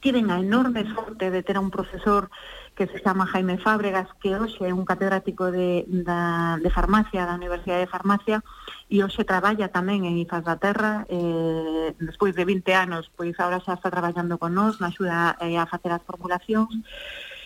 tiven 0.00 0.32
a 0.32 0.40
enorme 0.40 0.88
sorte 0.96 1.28
de 1.28 1.44
ter 1.44 1.60
a 1.60 1.64
un 1.64 1.68
profesor 1.68 2.32
que 2.80 2.86
se 2.86 3.04
chama 3.04 3.26
Jaime 3.26 3.58
Fábregas, 3.58 4.08
que 4.22 4.32
hoxe 4.32 4.64
é 4.64 4.72
un 4.72 4.88
catedrático 4.88 5.52
de, 5.52 5.84
da, 6.00 6.56
de 6.56 6.70
farmacia 6.72 7.28
da 7.28 7.36
Universidade 7.36 7.84
de 7.84 7.92
Farmacia 7.92 8.40
e 8.88 9.04
hoxe 9.04 9.20
traballa 9.28 9.68
tamén 9.68 10.08
en 10.08 10.16
Ifas 10.16 10.48
da 10.48 10.56
Terra, 10.56 11.04
eh, 11.12 11.92
despois 12.00 12.32
de 12.32 12.40
20 12.40 12.72
anos, 12.72 13.12
pois 13.12 13.36
agora 13.36 13.60
xa 13.60 13.76
está 13.76 13.92
traballando 13.92 14.40
con 14.40 14.56
nós, 14.56 14.80
na 14.80 14.88
axuda 14.88 15.36
eh, 15.44 15.60
a 15.60 15.68
facer 15.68 15.92
as 15.92 16.00
formulacións, 16.08 16.72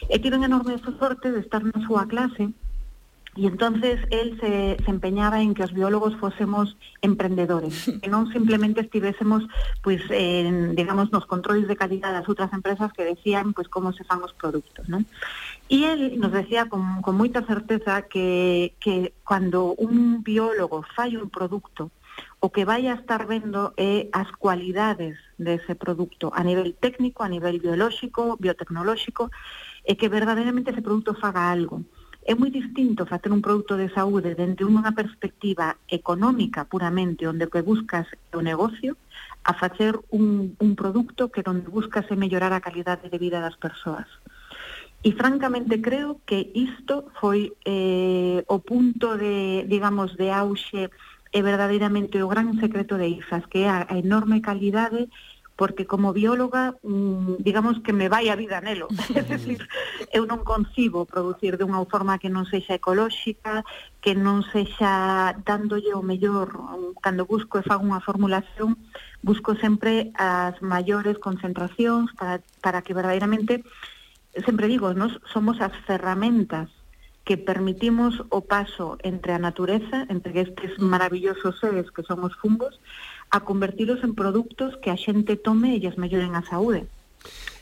e 0.07 0.23
tiven 0.23 0.47
enorme 0.47 0.79
sorte 0.79 1.35
de 1.35 1.43
estar 1.43 1.67
na 1.67 1.83
súa 1.83 2.07
clase, 2.07 2.55
Y 3.37 3.47
entonces 3.47 4.01
él 4.11 4.39
se, 4.41 4.77
se 4.85 4.91
empeñaba 4.91 5.43
en 5.43 5.55
que 5.55 5.65
os 5.65 5.73
biólogos 5.73 6.15
fósemos 6.17 6.77
emprendedores, 7.03 7.91
que 8.03 8.09
non 8.09 8.31
simplemente 8.31 8.87
estivésemos, 8.87 9.43
pues, 9.83 10.03
en, 10.11 10.79
digamos, 10.79 11.11
nos 11.11 11.27
controles 11.27 11.67
de 11.67 11.75
calidad 11.75 12.15
das 12.15 12.31
outras 12.31 12.55
empresas 12.55 12.95
que 12.95 13.03
decían, 13.03 13.51
pues, 13.51 13.67
como 13.67 13.91
se 13.91 14.07
fan 14.07 14.23
os 14.23 14.33
produtos, 14.39 14.87
¿no? 14.87 15.03
Y 15.67 15.85
él 15.91 16.21
nos 16.23 16.31
decía 16.31 16.71
con, 16.71 17.03
con 17.03 17.19
moita 17.19 17.43
certeza 17.43 18.07
que, 18.07 18.79
que 18.79 19.13
cuando 19.27 19.75
un 19.75 20.23
biólogo 20.23 20.87
fai 20.95 21.19
un 21.19 21.27
produto, 21.27 21.91
o 22.39 22.53
que 22.53 22.69
vai 22.69 22.87
a 22.87 22.95
estar 22.95 23.27
vendo 23.27 23.73
é 23.75 24.07
eh, 24.07 24.13
as 24.13 24.29
cualidades 24.37 25.17
dese 25.41 25.75
produto 25.75 26.31
a 26.31 26.45
nivel 26.45 26.77
técnico, 26.77 27.25
a 27.25 27.33
nivel 27.33 27.59
biolóxico, 27.59 28.37
biotecnolóxico, 28.39 29.33
e 29.83 29.97
que 29.97 30.13
verdadeiramente 30.13 30.71
ese 30.71 30.85
produto 30.85 31.17
faga 31.17 31.51
algo. 31.51 31.83
É 32.25 32.33
moi 32.33 32.49
distinto 32.49 33.05
facer 33.05 33.29
un 33.29 33.45
produto 33.45 33.77
de 33.77 33.93
saúde 33.93 34.33
dende 34.33 34.65
unha 34.65 34.97
perspectiva 34.97 35.77
económica 35.93 36.65
puramente, 36.65 37.29
onde 37.29 37.45
que 37.53 37.61
buscas 37.61 38.09
o 38.33 38.41
negocio, 38.41 38.97
a 39.45 39.53
facer 39.53 39.93
un, 40.09 40.57
un 40.57 40.73
produto 40.73 41.29
que 41.29 41.45
onde 41.45 41.69
buscas 41.69 42.09
é 42.09 42.17
mellorar 42.17 42.57
a 42.57 42.65
calidade 42.65 43.13
de 43.13 43.21
vida 43.21 43.45
das 43.45 43.61
persoas. 43.61 44.09
E 45.05 45.13
francamente 45.13 45.85
creo 45.85 46.25
que 46.25 46.49
isto 46.57 47.13
foi 47.21 47.53
eh, 47.69 48.41
o 48.49 48.59
punto 48.65 49.21
de, 49.21 49.69
digamos, 49.69 50.17
de 50.17 50.33
auxe 50.33 50.89
e 51.29 51.39
verdadeiramente 51.45 52.25
o 52.25 52.31
gran 52.33 52.57
secreto 52.57 52.97
de 52.97 53.21
IFAS, 53.21 53.45
que 53.53 53.67
é 53.67 53.69
a, 53.69 53.85
a 53.85 54.01
enorme 54.01 54.41
calidade 54.41 55.13
porque 55.57 55.87
como 55.87 56.13
bióloga, 56.13 56.75
mm, 56.83 57.37
digamos 57.39 57.81
que 57.81 57.93
me 57.93 58.09
vai 58.09 58.29
a 58.29 58.37
vida 58.37 58.61
nelo. 58.61 58.89
es 59.15 59.29
decir, 59.29 59.69
eu 60.13 60.27
non 60.27 60.43
concibo 60.43 61.07
producir 61.07 61.57
de 61.57 61.65
unha 61.65 61.79
forma 61.87 62.19
que 62.19 62.33
non 62.33 62.47
sexa 62.47 62.75
ecolóxica, 62.75 63.63
que 64.03 64.19
non 64.19 64.43
sexa 64.51 65.35
dándolle 65.47 65.95
o 65.95 66.03
mellor, 66.03 66.51
cando 66.99 67.27
busco 67.27 67.63
e 67.63 67.67
fago 67.67 67.87
unha 67.87 68.03
formulación, 68.03 68.75
busco 69.23 69.55
sempre 69.55 70.11
as 70.19 70.59
maiores 70.59 71.23
concentracións 71.23 72.11
para, 72.19 72.43
para 72.59 72.83
que 72.83 72.95
verdadeiramente, 72.95 73.63
sempre 74.43 74.67
digo, 74.67 74.91
nos 74.93 75.23
somos 75.31 75.63
as 75.63 75.75
ferramentas 75.87 76.69
que 77.25 77.41
permitimos 77.41 78.23
o 78.29 78.45
paso 78.45 79.01
entre 79.03 79.33
a 79.33 79.41
natureza, 79.41 80.05
entre 80.13 80.45
estes 80.45 80.77
maravillosos 80.79 81.57
seres 81.59 81.89
que 81.91 82.05
son 82.05 82.21
os 82.21 82.37
fungos, 82.37 82.79
a 83.33 83.41
convertilos 83.41 84.05
en 84.05 84.13
produtos 84.15 84.77
que 84.85 84.93
a 84.93 85.01
xente 85.01 85.41
tome 85.41 85.73
e 85.73 85.81
lles 85.81 85.97
melloren 85.97 86.37
a 86.37 86.45
saúde. 86.45 86.85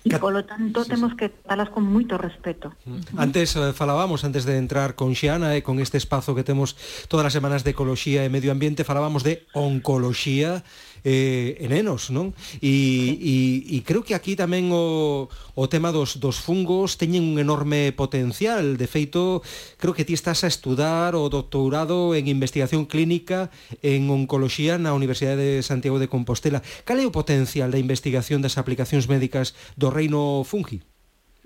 E, 0.02 0.18
polo 0.18 0.42
tanto, 0.42 0.82
sí, 0.82 0.90
temos 0.90 1.14
que 1.14 1.30
talas 1.30 1.70
con 1.70 1.86
moito 1.86 2.18
respeto. 2.18 2.74
Mm. 2.82 3.22
Antes 3.22 3.54
eh, 3.54 3.70
falábamos, 3.70 4.26
antes 4.26 4.42
de 4.42 4.58
entrar 4.58 4.98
con 4.98 5.14
Xiana 5.14 5.54
e 5.54 5.62
eh, 5.62 5.62
con 5.62 5.78
este 5.78 5.94
espazo 5.94 6.34
que 6.34 6.42
temos 6.42 6.74
todas 7.06 7.30
as 7.30 7.34
semanas 7.38 7.62
de 7.62 7.70
Ecoloxía 7.70 8.26
e 8.26 8.32
Medio 8.34 8.50
Ambiente, 8.50 8.82
falábamos 8.82 9.22
de 9.22 9.46
Oncoloxía, 9.54 10.66
eh, 11.04 11.58
e 11.58 11.66
nenos, 11.68 12.10
non? 12.10 12.34
E, 12.62 13.18
e, 13.18 13.34
e 13.74 13.76
creo 13.82 14.06
que 14.06 14.14
aquí 14.14 14.38
tamén 14.38 14.70
o, 14.70 15.28
o 15.28 15.64
tema 15.66 15.90
dos, 15.90 16.22
dos 16.22 16.38
fungos 16.38 16.98
teñen 16.98 17.26
un 17.26 17.36
enorme 17.38 17.90
potencial. 17.92 18.78
De 18.78 18.86
feito, 18.86 19.42
creo 19.78 19.94
que 19.94 20.06
ti 20.06 20.14
estás 20.14 20.46
a 20.46 20.50
estudar 20.50 21.14
o 21.18 21.26
doutorado 21.28 22.14
en 22.14 22.30
investigación 22.30 22.86
clínica 22.86 23.50
en 23.82 24.10
oncoloxía 24.10 24.78
na 24.78 24.94
Universidade 24.94 25.58
de 25.58 25.66
Santiago 25.66 25.98
de 25.98 26.10
Compostela. 26.10 26.62
Cal 26.86 26.98
é 27.02 27.06
o 27.06 27.14
potencial 27.14 27.70
da 27.70 27.82
investigación 27.82 28.40
das 28.42 28.58
aplicacións 28.58 29.10
médicas 29.10 29.54
do 29.74 29.90
reino 29.90 30.42
fungi? 30.46 30.82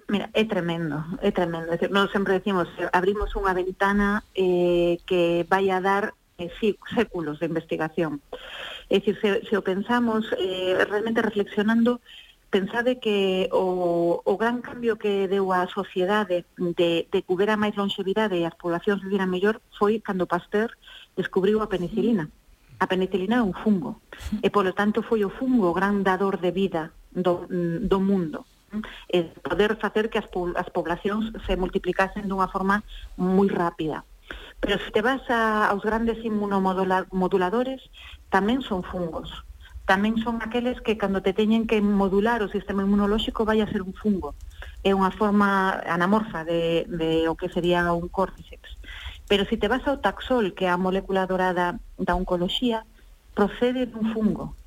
Mira, 0.08 0.30
é 0.32 0.44
tremendo, 0.44 1.02
é 1.20 1.30
tremendo. 1.32 1.66
É 1.66 1.70
decir, 1.72 1.90
nós 1.90 2.12
sempre 2.12 2.38
decimos, 2.38 2.68
abrimos 2.92 3.34
unha 3.34 3.50
ventana 3.50 4.22
eh, 4.38 5.02
que 5.02 5.42
vai 5.50 5.66
a 5.66 5.82
dar 5.82 6.14
eh, 6.38 6.46
sí, 6.60 6.78
séculos 6.94 7.42
de 7.42 7.50
investigación. 7.50 8.22
É 8.88 8.98
dicir, 9.02 9.18
se, 9.18 9.50
se 9.50 9.54
o 9.56 9.62
pensamos 9.62 10.30
eh, 10.38 10.78
realmente 10.86 11.22
reflexionando, 11.22 12.00
pensade 12.50 13.02
que 13.02 13.50
o, 13.52 14.22
o 14.22 14.34
gran 14.38 14.62
cambio 14.62 14.96
que 14.96 15.26
deu 15.26 15.50
á 15.50 15.66
sociedade 15.66 16.46
de, 16.56 17.10
de 17.10 17.18
que 17.22 17.32
hubera 17.32 17.58
máis 17.58 17.74
longevidade 17.74 18.38
e 18.38 18.46
as 18.46 18.54
poblacións 18.54 19.02
viviran 19.02 19.26
mellor 19.26 19.58
foi 19.74 19.98
cando 19.98 20.30
Pasteur 20.30 20.70
descubriu 21.18 21.58
a 21.60 21.70
penicilina. 21.70 22.30
Mm. 22.30 22.34
A 22.78 22.86
penicilina 22.86 23.36
é 23.40 23.42
un 23.42 23.56
fungo, 23.56 24.04
e 24.44 24.48
polo 24.52 24.76
tanto 24.76 25.02
foi 25.02 25.24
o 25.26 25.32
fungo 25.32 25.72
o 25.72 25.76
gran 25.76 26.06
dador 26.06 26.38
de 26.38 26.52
vida 26.54 26.94
do, 27.10 27.48
mm, 27.50 27.88
do 27.90 27.98
mundo 27.98 28.46
e 29.08 29.22
poder 29.40 29.76
facer 29.76 30.08
que 30.10 30.18
as, 30.18 30.28
as 30.56 30.68
poblacións 30.70 31.32
se 31.46 31.56
multiplicasen 31.56 32.28
dunha 32.28 32.48
forma 32.48 32.82
moi 33.16 33.48
rápida. 33.48 34.04
Pero 34.60 34.78
se 34.78 34.90
te 34.90 35.02
vas 35.02 35.22
a, 35.28 35.68
aos 35.68 35.82
grandes 35.82 36.18
inmunomoduladores, 36.24 37.82
tamén 38.30 38.64
son 38.64 38.82
fungos. 38.82 39.30
Tamén 39.86 40.18
son 40.18 40.42
aqueles 40.42 40.82
que 40.82 40.98
cando 40.98 41.22
te 41.22 41.30
teñen 41.30 41.70
que 41.70 41.78
modular 41.78 42.42
o 42.42 42.50
sistema 42.50 42.82
inmunolóxico 42.82 43.46
vai 43.46 43.62
a 43.62 43.70
ser 43.70 43.86
un 43.86 43.94
fungo. 43.94 44.34
É 44.82 44.90
unha 44.90 45.14
forma 45.14 45.78
anamorfa 45.86 46.42
de, 46.42 46.90
de 46.90 47.30
o 47.30 47.38
que 47.38 47.52
sería 47.52 47.86
un 47.94 48.10
córticeps. 48.10 48.74
Pero 49.30 49.46
se 49.46 49.54
te 49.54 49.70
vas 49.70 49.86
ao 49.86 50.02
taxol, 50.02 50.58
que 50.58 50.66
é 50.66 50.70
a 50.74 50.80
molécula 50.80 51.30
dorada 51.30 51.78
da 51.94 52.18
oncoloxía, 52.18 52.82
procede 53.38 53.86
dun 53.86 54.10
fungo. 54.10 54.58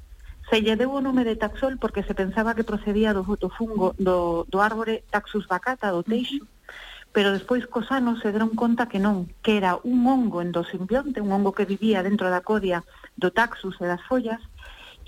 Se 0.48 0.64
lle 0.64 0.80
deu 0.80 0.96
o 0.96 1.04
nome 1.04 1.28
de 1.28 1.36
taxol 1.36 1.76
porque 1.76 2.08
se 2.08 2.16
pensaba 2.16 2.56
que 2.56 2.64
procedía 2.64 3.12
do, 3.12 3.28
do 3.36 3.50
fungo 3.52 3.92
do, 4.00 4.48
do 4.48 4.58
árbore 4.64 5.04
Taxus 5.12 5.46
vacata, 5.52 5.92
do 5.92 6.02
teixo, 6.08 6.40
uh 6.40 6.48
-huh 6.48 6.59
pero 7.12 7.34
despois 7.34 7.66
cos 7.66 7.90
anos 7.90 8.22
se 8.22 8.32
deron 8.32 8.54
conta 8.54 8.86
que 8.86 9.02
non, 9.02 9.28
que 9.42 9.58
era 9.58 9.82
un 9.82 10.06
hongo 10.06 10.46
endosimbionte, 10.46 11.22
un 11.22 11.34
hongo 11.34 11.58
que 11.58 11.66
vivía 11.66 12.06
dentro 12.06 12.30
da 12.30 12.46
codia 12.46 12.86
do 13.18 13.34
taxus 13.34 13.82
e 13.82 13.90
das 13.90 14.04
follas, 14.06 14.42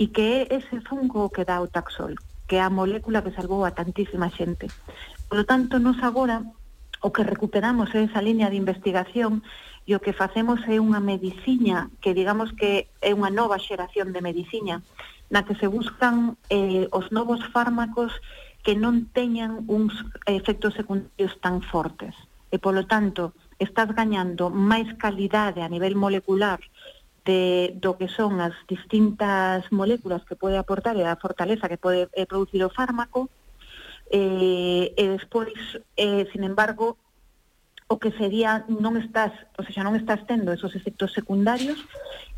e 0.01 0.09
que 0.09 0.49
é 0.49 0.57
ese 0.57 0.81
fungo 0.81 1.29
que 1.29 1.45
dá 1.45 1.61
o 1.61 1.69
taxol, 1.69 2.17
que 2.49 2.57
é 2.57 2.63
a 2.65 2.73
molécula 2.73 3.21
que 3.21 3.35
salvou 3.37 3.61
a 3.63 3.77
tantísima 3.77 4.33
xente. 4.33 4.65
Por 5.29 5.37
lo 5.37 5.45
tanto, 5.45 5.77
nos 5.77 6.01
agora 6.01 6.41
o 7.01 7.09
que 7.13 7.23
recuperamos 7.23 7.93
é 7.93 8.05
esa 8.05 8.21
línea 8.21 8.49
de 8.49 8.57
investigación 8.57 9.45
e 9.85 9.97
o 9.97 10.01
que 10.01 10.13
facemos 10.13 10.61
é 10.69 10.77
unha 10.77 11.01
mediciña 11.01 11.89
que 12.01 12.13
digamos 12.13 12.53
que 12.53 12.89
é 13.01 13.11
unha 13.13 13.33
nova 13.33 13.57
xeración 13.57 14.13
de 14.13 14.21
mediciña 14.21 14.85
na 15.33 15.41
que 15.47 15.57
se 15.57 15.65
buscan 15.65 16.37
eh, 16.53 16.85
os 16.93 17.09
novos 17.09 17.41
fármacos 17.49 18.13
que 18.61 18.77
non 18.77 19.09
teñan 19.11 19.65
uns 19.65 19.93
efectos 20.29 20.77
secundarios 20.77 21.33
tan 21.41 21.61
fortes. 21.65 22.13
E, 22.51 22.59
polo 22.61 22.85
tanto, 22.85 23.33
estás 23.57 23.89
gañando 23.95 24.51
máis 24.53 24.89
calidade 24.97 25.65
a 25.65 25.71
nivel 25.71 25.95
molecular 25.95 26.59
de, 27.25 27.73
do 27.77 27.97
que 27.97 28.09
son 28.09 28.41
as 28.41 28.53
distintas 28.65 29.65
moléculas 29.69 30.25
que 30.25 30.35
pode 30.35 30.57
aportar 30.57 30.97
e 30.97 31.05
a 31.05 31.17
fortaleza 31.17 31.69
que 31.69 31.77
pode 31.77 32.09
eh, 32.13 32.25
producir 32.25 32.61
o 32.65 32.73
fármaco, 32.73 33.29
eh, 34.11 34.91
e 34.97 35.03
despois, 35.15 35.55
eh, 35.95 36.27
sin 36.33 36.43
embargo, 36.43 36.97
o 37.91 37.99
que 37.99 38.15
sería 38.15 38.63
non 38.71 38.95
estás, 38.95 39.35
ou 39.59 39.67
sea, 39.67 39.83
non 39.83 39.99
estás 39.99 40.23
tendo 40.23 40.55
esos 40.55 40.79
efectos 40.79 41.11
secundarios 41.11 41.75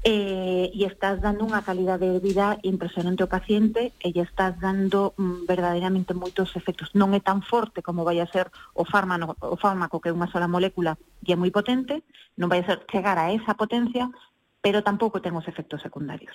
eh, 0.02 0.74
e 0.74 0.82
estás 0.90 1.22
dando 1.22 1.46
unha 1.46 1.62
calidade 1.62 2.10
de 2.10 2.18
vida 2.18 2.58
impresionante 2.66 3.22
ao 3.22 3.30
paciente 3.30 3.94
e 4.02 4.10
lle 4.10 4.26
estás 4.26 4.58
dando 4.58 5.14
mm, 5.14 5.46
verdadeiramente 5.46 6.18
moitos 6.18 6.58
efectos. 6.58 6.90
Non 6.98 7.14
é 7.14 7.22
tan 7.22 7.46
forte 7.46 7.86
como 7.86 8.02
vai 8.02 8.18
a 8.18 8.26
ser 8.26 8.50
o 8.74 8.82
fármaco, 8.82 9.38
o 9.46 9.54
fármaco 9.62 10.02
que 10.02 10.10
é 10.10 10.18
unha 10.18 10.26
sola 10.34 10.50
molécula 10.50 10.98
e 11.22 11.30
é 11.30 11.38
moi 11.38 11.54
potente, 11.54 12.02
non 12.34 12.50
vai 12.50 12.66
a 12.66 12.68
ser 12.74 12.82
chegar 12.90 13.22
a 13.22 13.30
esa 13.30 13.54
potencia, 13.54 14.10
pero 14.58 14.82
tampouco 14.82 15.22
ten 15.22 15.38
os 15.38 15.46
efectos 15.46 15.86
secundarios. 15.86 16.34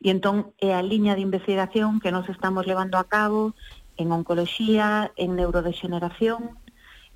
E 0.00 0.08
entón 0.08 0.56
é 0.56 0.72
a 0.72 0.80
liña 0.80 1.12
de 1.12 1.20
investigación 1.20 2.00
que 2.00 2.16
nos 2.16 2.24
estamos 2.32 2.64
levando 2.64 2.96
a 2.96 3.04
cabo 3.12 3.52
en 4.00 4.08
oncoloxía, 4.08 5.12
en 5.20 5.36
neurodegeneración, 5.36 6.56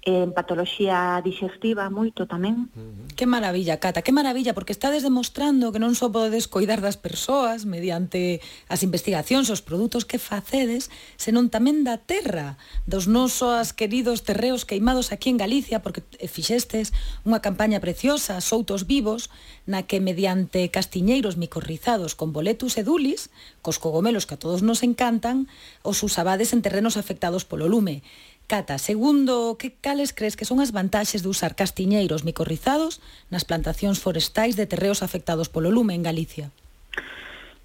en 0.02 0.34
patoloxía 0.34 1.22
digestiva 1.22 1.86
moito 1.86 2.26
tamén. 2.26 2.66
Que 3.14 3.22
maravilla, 3.22 3.78
Cata, 3.78 4.02
que 4.02 4.10
maravilla, 4.10 4.50
porque 4.50 4.74
estades 4.74 5.06
demostrando 5.06 5.70
que 5.70 5.78
non 5.78 5.94
só 5.94 6.10
podedes 6.10 6.50
cuidar 6.50 6.82
das 6.82 6.98
persoas 6.98 7.62
mediante 7.62 8.42
as 8.66 8.82
investigacións, 8.82 9.46
os 9.46 9.62
produtos 9.62 10.02
que 10.02 10.18
facedes, 10.18 10.90
senón 11.14 11.54
tamén 11.54 11.86
da 11.86 12.02
terra, 12.02 12.58
dos 12.82 13.06
nosos 13.06 13.70
queridos 13.70 14.26
terreos 14.26 14.66
queimados 14.66 15.14
aquí 15.14 15.30
en 15.30 15.38
Galicia, 15.38 15.86
porque 15.86 16.02
fixestes 16.26 16.90
unha 17.22 17.38
campaña 17.38 17.78
preciosa, 17.78 18.42
Soutos 18.42 18.90
Vivos, 18.90 19.30
na 19.70 19.86
que 19.86 20.02
mediante 20.02 20.66
castiñeiros 20.74 21.38
micorrizados 21.38 22.18
con 22.18 22.34
boletus 22.34 22.74
e 22.74 22.82
dulis, 22.82 23.30
cos 23.62 23.78
cogomelos 23.78 24.26
que 24.26 24.34
a 24.34 24.42
todos 24.42 24.66
nos 24.66 24.82
encantan, 24.82 25.46
os 25.86 26.02
usabades 26.02 26.50
en 26.50 26.66
terrenos 26.66 26.98
afectados 26.98 27.46
polo 27.46 27.70
lume. 27.70 28.02
Cata, 28.46 28.76
segundo, 28.76 29.56
que 29.56 29.72
cales 29.72 30.12
crees 30.12 30.36
que 30.36 30.44
son 30.44 30.60
as 30.60 30.72
vantaxes 30.72 31.22
de 31.24 31.30
usar 31.32 31.56
castiñeiros 31.56 32.24
micorrizados 32.24 33.00
nas 33.32 33.48
plantacións 33.48 33.96
forestais 33.98 34.54
de 34.60 34.68
terreos 34.68 35.00
afectados 35.00 35.48
polo 35.48 35.72
lume 35.72 35.96
en 35.96 36.04
Galicia? 36.04 36.52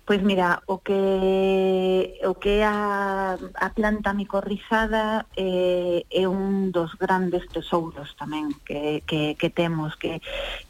Pois 0.08 0.24
mira, 0.24 0.64
o 0.72 0.80
que 0.80 2.16
o 2.24 2.40
que 2.40 2.64
a, 2.64 3.36
a 3.36 3.70
planta 3.76 4.16
micorrizada 4.16 5.28
eh, 5.36 6.08
é 6.08 6.24
un 6.32 6.72
dos 6.72 6.96
grandes 6.96 7.44
tesouros 7.52 8.16
tamén 8.16 8.56
que, 8.64 9.04
que, 9.04 9.36
que 9.36 9.50
temos 9.52 10.00
que 10.00 10.24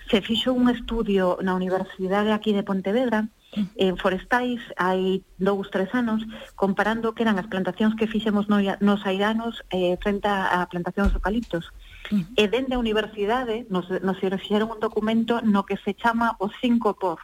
se 0.09 0.25
fixo 0.25 0.57
un 0.57 0.73
estudio 0.73 1.37
na 1.45 1.53
Universidade 1.53 2.33
aquí 2.33 2.49
de 2.49 2.65
Pontevedra 2.65 3.29
En 3.55 3.97
forestais 3.97 4.59
hai 4.75 5.23
dous, 5.39 5.71
tres 5.71 5.89
anos, 5.95 6.21
comparando 6.55 7.15
que 7.15 7.23
eran 7.23 7.39
as 7.39 7.47
plantacións 7.47 7.95
que 7.95 8.09
fixemos 8.09 8.45
nos 8.51 9.01
airanos 9.07 9.63
eh, 9.71 9.95
frente 10.03 10.27
a 10.27 10.61
plantacións 10.69 11.09
de 11.09 11.17
eucaliptos. 11.17 11.71
Uh 12.11 12.21
-huh. 12.21 12.25
E 12.35 12.43
dende 12.51 12.75
a 12.75 12.83
universidade 12.83 13.65
nos, 13.71 13.87
nos 14.03 14.19
fixeron 14.19 14.69
un 14.69 14.79
documento 14.83 15.41
no 15.41 15.63
que 15.63 15.79
se 15.79 15.95
chama 15.95 16.35
o 16.43 16.51
5 16.51 16.99
por. 16.99 17.19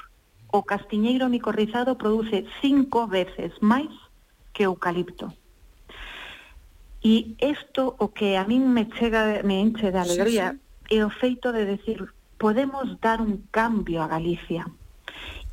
O 0.48 0.64
castiñeiro 0.64 1.28
micorrizado 1.30 1.98
produce 1.98 2.46
cinco 2.62 3.08
veces 3.08 3.52
máis 3.62 3.92
que 4.56 4.66
o 4.66 4.74
eucalipto. 4.74 5.34
E 7.04 7.36
isto 7.44 8.00
o 8.00 8.16
que 8.16 8.40
a 8.40 8.48
min 8.48 8.64
me 8.72 8.88
chega 8.96 9.44
me 9.44 9.60
enche 9.60 9.92
de 9.92 10.00
alegría 10.00 10.56
sí, 10.56 10.58
sí. 10.58 10.96
é 10.98 11.00
o 11.04 11.12
feito 11.12 11.52
de 11.52 11.68
decir 11.68 12.00
podemos 12.40 12.88
dar 13.04 13.20
un 13.20 13.44
cambio 13.52 14.00
a 14.02 14.08
Galicia. 14.08 14.64
Uh 14.68 14.83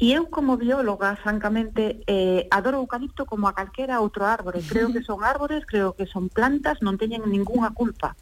E 0.01 0.17
eu 0.17 0.33
como 0.33 0.57
bióloga, 0.57 1.13
francamente, 1.21 2.01
eh, 2.09 2.49
adoro 2.49 2.81
o 2.81 2.89
eucalipto 2.89 3.29
como 3.29 3.45
a 3.45 3.53
calquera 3.53 4.01
outro 4.01 4.25
árbore. 4.25 4.65
Creo 4.65 4.89
que 4.89 5.05
son 5.05 5.21
árbores, 5.21 5.69
creo 5.69 5.93
que 5.93 6.09
son 6.09 6.33
plantas, 6.33 6.81
non 6.81 6.97
teñen 6.97 7.29
ningunha 7.29 7.69
culpa. 7.77 8.17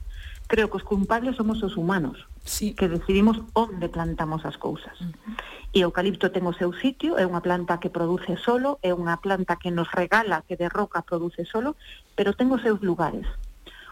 Creo 0.50 0.66
que 0.66 0.82
os 0.82 0.86
culpables 0.86 1.38
somos 1.38 1.62
os 1.62 1.78
humanos, 1.78 2.26
sí. 2.42 2.74
que 2.74 2.90
decidimos 2.90 3.38
onde 3.54 3.86
plantamos 3.86 4.42
as 4.42 4.58
cousas. 4.58 4.98
Uh 4.98 5.14
-huh. 5.14 5.38
E 5.70 5.86
o 5.86 5.94
eucalipto 5.94 6.34
ten 6.34 6.42
o 6.50 6.56
seu 6.56 6.74
sitio, 6.74 7.14
é 7.14 7.22
unha 7.22 7.44
planta 7.46 7.78
que 7.78 7.94
produce 7.94 8.34
solo, 8.42 8.82
é 8.82 8.90
unha 8.90 9.22
planta 9.22 9.54
que 9.54 9.70
nos 9.70 9.86
regala, 9.94 10.42
que 10.50 10.58
de 10.58 10.66
roca 10.66 11.06
produce 11.06 11.46
solo, 11.46 11.78
pero 12.18 12.34
ten 12.34 12.50
os 12.50 12.58
seus 12.58 12.82
lugares. 12.82 13.28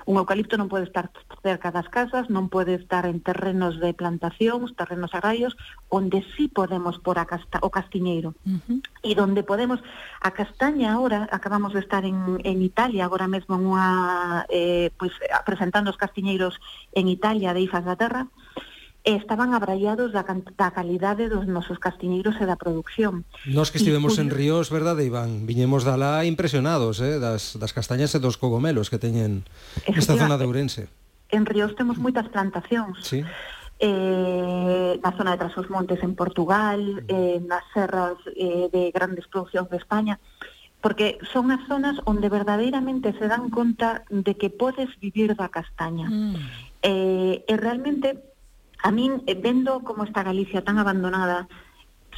Un 0.07 0.23
eucalipto 0.23 0.55
non 0.55 0.71
pode 0.71 0.87
estar 0.87 1.11
cerca 1.43 1.75
das 1.75 1.91
casas, 1.91 2.31
non 2.31 2.47
pode 2.47 2.79
estar 2.79 3.11
en 3.11 3.19
terrenos 3.19 3.83
de 3.83 3.91
plantacións, 3.91 4.71
terrenos 4.79 5.11
agrarios, 5.19 5.59
onde 5.91 6.23
sí 6.39 6.47
podemos 6.47 7.03
por 7.03 7.19
a 7.19 7.27
casta, 7.27 7.59
o 7.67 7.75
castiñeiro. 7.75 8.39
Uh 8.47 8.63
-huh. 8.63 8.79
E 9.03 9.19
donde 9.19 9.43
podemos... 9.43 9.83
A 10.23 10.31
castaña 10.31 10.95
ahora, 10.95 11.27
acabamos 11.35 11.75
de 11.75 11.83
estar 11.83 12.07
en, 12.07 12.39
en 12.47 12.63
Italia, 12.63 13.03
agora 13.03 13.27
mesmo 13.27 13.59
unha, 13.59 14.47
eh, 14.47 14.95
pois, 14.95 15.11
presentando 15.43 15.91
os 15.91 15.99
castiñeiros 15.99 16.55
en 16.95 17.11
Italia 17.11 17.51
de 17.51 17.67
Ifas 17.67 17.83
da 17.83 17.99
Terra, 17.99 18.31
estaban 19.15 19.55
abraiados 19.55 20.11
da, 20.11 20.27
da 20.27 20.69
calidade 20.75 21.31
dos 21.31 21.47
nosos 21.47 21.79
castiñeiros 21.79 22.35
e 22.43 22.45
da 22.45 22.59
produción. 22.59 23.23
Nos 23.47 23.71
que 23.71 23.79
estivemos 23.79 24.19
en 24.19 24.35
Ríos, 24.35 24.75
verdade, 24.75 25.07
Iván? 25.07 25.47
Viñemos 25.47 25.87
da 25.87 25.95
lá 25.95 26.27
impresionados 26.27 26.99
eh, 26.99 27.23
das, 27.23 27.55
das 27.55 27.71
castañas 27.71 28.11
e 28.13 28.19
dos 28.19 28.35
cogomelos 28.35 28.91
que 28.91 28.99
teñen 28.99 29.47
nesta 29.87 30.19
zona 30.19 30.35
de 30.35 30.45
Ourense. 30.51 30.91
En 31.31 31.47
Ríos 31.47 31.79
temos 31.79 32.03
moitas 32.03 32.27
plantacións. 32.35 32.99
Sí. 33.07 33.23
Eh, 33.79 34.99
na 34.99 35.13
zona 35.15 35.37
de 35.37 35.39
Trasos 35.39 35.71
Montes 35.71 36.03
en 36.03 36.19
Portugal, 36.19 36.81
mm. 36.83 37.07
eh, 37.07 37.39
nas 37.47 37.63
serras 37.71 38.19
eh, 38.35 38.67
de 38.75 38.91
grandes 38.91 39.31
producións 39.31 39.71
de 39.71 39.79
España, 39.79 40.19
porque 40.83 41.23
son 41.31 41.55
as 41.55 41.63
zonas 41.71 42.01
onde 42.11 42.27
verdadeiramente 42.27 43.15
se 43.15 43.31
dan 43.31 43.55
conta 43.55 44.03
de 44.11 44.35
que 44.35 44.51
podes 44.51 44.91
vivir 44.99 45.39
da 45.39 45.47
castaña. 45.47 46.11
Mm. 46.11 46.35
Eh, 46.83 47.45
e 47.47 47.55
realmente 47.55 48.26
a 48.87 48.91
min, 48.95 49.13
eh, 49.27 49.35
vendo 49.35 49.83
como 49.83 50.05
está 50.05 50.23
Galicia 50.23 50.63
tan 50.63 50.79
abandonada, 50.79 51.39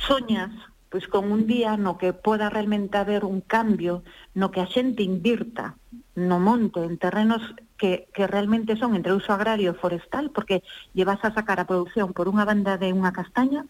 soñas 0.06 0.52
pois 0.90 1.06
con 1.08 1.32
un 1.32 1.46
día 1.46 1.76
no 1.76 2.00
que 2.00 2.12
poda 2.12 2.48
realmente 2.48 2.96
haber 2.96 3.24
un 3.24 3.40
cambio, 3.40 4.02
no 4.32 4.50
que 4.52 4.60
a 4.60 4.68
xente 4.68 5.02
invirta 5.02 5.76
no 6.18 6.40
monte, 6.40 6.82
en 6.82 6.98
terrenos 6.98 7.42
que, 7.76 8.08
que 8.12 8.26
realmente 8.26 8.76
son 8.76 8.96
entre 8.96 9.12
uso 9.12 9.32
agrario 9.32 9.70
e 9.70 9.80
forestal, 9.80 10.32
porque 10.34 10.64
llevas 10.96 11.22
a 11.22 11.32
sacar 11.32 11.60
a 11.60 11.68
producción 11.68 12.10
por 12.16 12.26
unha 12.26 12.42
banda 12.42 12.74
de 12.76 12.90
unha 12.90 13.14
castaña. 13.14 13.68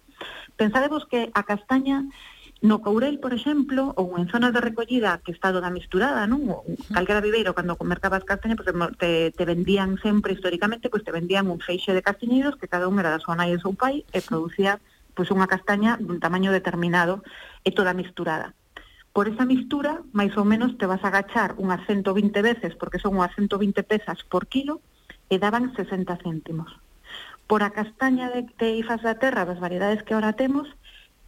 Pensadevos 0.57 1.05
que 1.11 1.29
a 1.35 1.43
castaña 1.45 2.09
No 2.61 2.83
Courel, 2.83 3.21
por 3.23 3.33
exemplo, 3.33 3.95
ou 3.95 4.19
en 4.19 4.27
zonas 4.27 4.51
de 4.51 4.59
recollida 4.59 5.23
que 5.23 5.31
está 5.31 5.55
toda 5.55 5.71
misturada, 5.71 6.27
non? 6.27 6.43
O, 6.51 6.67
calquera 6.91 7.23
viveiro, 7.23 7.55
cando 7.55 7.79
mercabas 7.87 8.27
castaña, 8.27 8.59
pues, 8.59 8.67
te, 8.99 9.31
te 9.31 9.45
vendían 9.47 9.95
sempre, 10.03 10.35
históricamente, 10.35 10.91
pues, 10.91 11.07
te 11.07 11.15
vendían 11.15 11.47
un 11.47 11.63
feixe 11.63 11.95
de 11.95 12.03
castiñeiros 12.03 12.59
que 12.59 12.67
cada 12.67 12.91
un 12.91 12.99
era 12.99 13.15
da 13.15 13.23
súa 13.23 13.39
nai 13.39 13.55
e 13.55 13.63
seu 13.63 13.79
pai 13.79 14.03
e 14.11 14.19
producía 14.19 14.83
pues, 15.15 15.31
unha 15.31 15.47
castaña 15.47 16.03
dun 16.03 16.19
tamaño 16.19 16.51
determinado 16.51 17.23
e 17.63 17.71
toda 17.71 17.95
misturada. 17.95 18.59
Por 19.15 19.31
esa 19.31 19.47
mistura, 19.47 20.03
máis 20.11 20.35
ou 20.35 20.43
menos, 20.43 20.75
te 20.79 20.91
vas 20.91 21.03
a 21.07 21.15
agachar 21.15 21.55
unhas 21.63 21.87
120 21.87 22.43
veces, 22.43 22.75
porque 22.75 22.99
son 22.99 23.23
unhas 23.23 23.35
120 23.39 23.87
pesas 23.87 24.19
por 24.27 24.51
kilo, 24.51 24.83
e 25.31 25.39
daban 25.39 25.75
60 25.79 26.11
céntimos. 26.23 26.75
Por 27.47 27.63
a 27.63 27.71
castaña 27.71 28.31
de, 28.35 28.51
de 28.59 28.77
Ifas 28.77 29.03
da 29.03 29.15
Terra, 29.15 29.47
das 29.47 29.63
variedades 29.63 30.03
que 30.03 30.15
ahora 30.15 30.35
temos, 30.35 30.67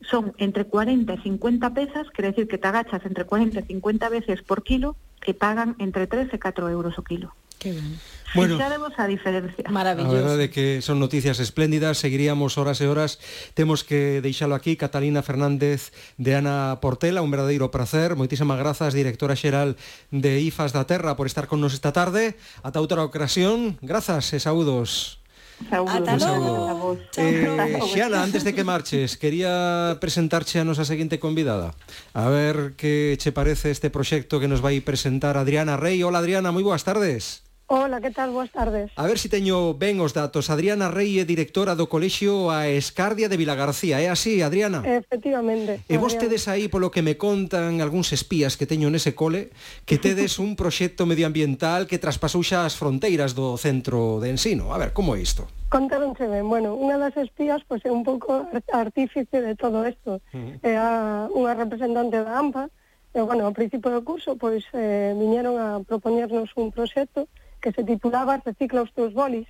son 0.02 0.32
entre 0.38 0.64
40 0.64 1.12
e 1.12 1.22
50 1.22 1.74
pezas, 1.74 2.08
quere 2.10 2.32
decir 2.32 2.48
que 2.48 2.58
te 2.58 2.68
agachas 2.68 3.04
entre 3.04 3.24
40 3.24 3.60
e 3.60 3.64
50 3.64 4.08
veces 4.08 4.42
por 4.42 4.62
kilo, 4.62 4.96
que 5.20 5.34
pagan 5.34 5.76
entre 5.78 6.06
3 6.06 6.32
e 6.32 6.38
4 6.40 6.68
euros 6.68 6.96
o 6.98 7.04
kilo. 7.04 7.32
Que 7.60 7.76
ben. 7.76 8.00
Bueno, 8.34 8.56
Fixaremos 8.56 8.92
a 8.96 9.06
diferencia. 9.06 9.64
Maravilloso. 9.68 10.16
A 10.16 10.20
verdade 10.24 10.48
que 10.48 10.80
son 10.80 10.96
noticias 10.96 11.40
espléndidas, 11.44 11.98
seguiríamos 11.98 12.56
horas 12.56 12.80
e 12.80 12.88
horas. 12.88 13.20
Temos 13.52 13.84
que 13.84 14.24
deixalo 14.24 14.56
aquí, 14.56 14.80
Catalina 14.80 15.20
Fernández 15.20 15.92
de 16.16 16.40
Ana 16.40 16.78
Portela, 16.80 17.20
un 17.20 17.30
verdadeiro 17.30 17.68
placer. 17.68 18.16
Moitísimas 18.16 18.56
grazas, 18.56 18.96
directora 18.96 19.36
xeral 19.36 19.76
de 20.08 20.40
IFAS 20.40 20.72
da 20.72 20.88
Terra, 20.88 21.20
por 21.20 21.28
estar 21.28 21.52
con 21.52 21.60
nos 21.60 21.76
esta 21.76 21.92
tarde. 21.92 22.40
Ata 22.64 22.80
outra 22.80 23.04
ocasión, 23.04 23.76
grazas 23.84 24.32
e 24.32 24.40
saúdos. 24.40 25.19
Ata 25.68 26.16
logo. 26.16 26.96
Eh, 27.16 27.78
Xiana, 27.92 28.22
antes 28.22 28.44
de 28.44 28.54
que 28.54 28.64
marches, 28.64 29.20
quería 29.20 29.98
presentarche 30.00 30.56
a 30.56 30.64
nosa 30.64 30.88
seguinte 30.88 31.20
convidada. 31.20 31.76
A 32.16 32.32
ver 32.32 32.72
que 32.80 33.20
che 33.20 33.30
parece 33.30 33.68
este 33.68 33.92
proxecto 33.92 34.40
que 34.40 34.48
nos 34.48 34.64
vai 34.64 34.80
presentar 34.80 35.36
Adriana 35.36 35.76
Rey. 35.76 36.00
Hola 36.00 36.24
Adriana, 36.24 36.48
moi 36.50 36.64
boas 36.64 36.82
tardes. 36.82 37.49
Ola, 37.72 38.00
que 38.00 38.10
tal? 38.10 38.32
Boas 38.32 38.50
tardes. 38.50 38.90
A 38.96 39.06
ver 39.06 39.16
se 39.16 39.22
si 39.22 39.28
teño 39.30 39.78
ben 39.78 40.02
os 40.02 40.10
datos. 40.10 40.50
Adriana 40.50 40.90
Rey 40.90 41.22
é 41.22 41.24
directora 41.24 41.78
do 41.78 41.86
Colexio 41.86 42.50
a 42.50 42.66
Escardia 42.66 43.30
de 43.30 43.38
Vilagarcía. 43.38 44.02
É 44.02 44.10
así, 44.10 44.42
Adriana? 44.42 44.82
Efectivamente. 44.82 45.78
E 45.86 45.94
vos 45.94 46.10
vostedes 46.10 46.50
aí, 46.50 46.66
polo 46.66 46.90
que 46.90 46.98
me 46.98 47.14
contan 47.14 47.78
algúns 47.78 48.10
espías 48.10 48.58
que 48.58 48.66
teño 48.66 48.90
nese 48.90 49.14
cole, 49.14 49.54
que 49.86 50.02
tedes 50.02 50.42
un 50.42 50.58
proxecto 50.58 51.06
medioambiental 51.06 51.86
que 51.86 52.02
traspasou 52.02 52.42
xa 52.42 52.66
as 52.66 52.74
fronteiras 52.74 53.38
do 53.38 53.54
centro 53.54 54.18
de 54.18 54.34
ensino. 54.34 54.74
A 54.74 54.78
ver, 54.82 54.90
como 54.90 55.14
é 55.14 55.22
isto? 55.22 55.46
Contaronche 55.70 56.26
ben, 56.26 56.50
bueno, 56.50 56.74
unha 56.74 56.98
das 56.98 57.14
espías 57.22 57.62
pois, 57.62 57.86
é 57.86 57.94
un 57.94 58.02
pouco 58.02 58.50
artífice 58.74 59.38
de 59.38 59.54
todo 59.54 59.86
isto. 59.86 60.18
Uh 60.34 60.58
-huh. 60.58 60.66
É 60.66 60.74
a, 60.74 61.30
unha 61.30 61.54
representante 61.54 62.18
da 62.18 62.34
AMPA, 62.34 62.66
e, 63.14 63.22
bueno, 63.22 63.46
ao 63.46 63.54
principio 63.54 63.94
do 63.94 64.02
curso, 64.02 64.34
pois, 64.34 64.66
eh, 64.74 65.14
viñeron 65.14 65.54
a 65.54 65.78
propoñernos 65.86 66.50
un 66.58 66.74
proxecto 66.74 67.30
que 67.62 67.72
se 67.72 67.84
titulaba 67.84 68.42
Recicla 68.44 68.82
os 68.82 68.92
teus 68.92 69.12
bolis, 69.12 69.46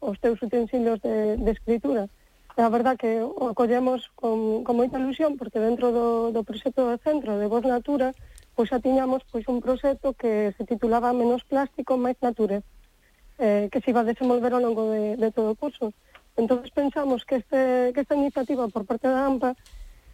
os 0.00 0.18
teus 0.22 0.40
utensilios 0.42 1.02
de, 1.02 1.36
de 1.36 1.50
escritura. 1.50 2.08
E 2.58 2.60
a 2.62 2.70
verdad 2.74 2.98
que 2.98 3.22
o 3.22 3.54
acollemos 3.54 4.10
con, 4.18 4.66
con 4.66 4.74
moita 4.74 4.98
ilusión, 4.98 5.38
porque 5.38 5.62
dentro 5.62 5.94
do, 5.94 6.34
do 6.34 6.42
proxecto 6.42 6.82
do 6.86 6.98
Centro 6.98 7.38
de 7.38 7.46
Voz 7.46 7.62
Natura, 7.62 8.10
pois 8.58 8.66
xa 8.70 8.82
tiñamos 8.82 9.22
pois, 9.30 9.46
un 9.46 9.62
proxecto 9.62 10.10
que 10.18 10.50
se 10.58 10.66
titulaba 10.66 11.14
Menos 11.14 11.46
plástico, 11.46 11.94
máis 11.94 12.18
nature, 12.18 12.66
eh, 13.38 13.70
que 13.70 13.78
se 13.78 13.94
iba 13.94 14.02
a 14.02 14.10
desenvolver 14.10 14.50
ao 14.50 14.64
longo 14.64 14.90
de, 14.90 15.14
de 15.14 15.30
todo 15.30 15.54
o 15.54 15.58
curso. 15.58 15.94
Entón 16.34 16.66
pensamos 16.74 17.22
que, 17.22 17.38
este, 17.38 17.94
que 17.94 18.02
esta 18.02 18.18
iniciativa 18.18 18.66
por 18.66 18.82
parte 18.82 19.06
da 19.06 19.26
AMPA 19.26 19.54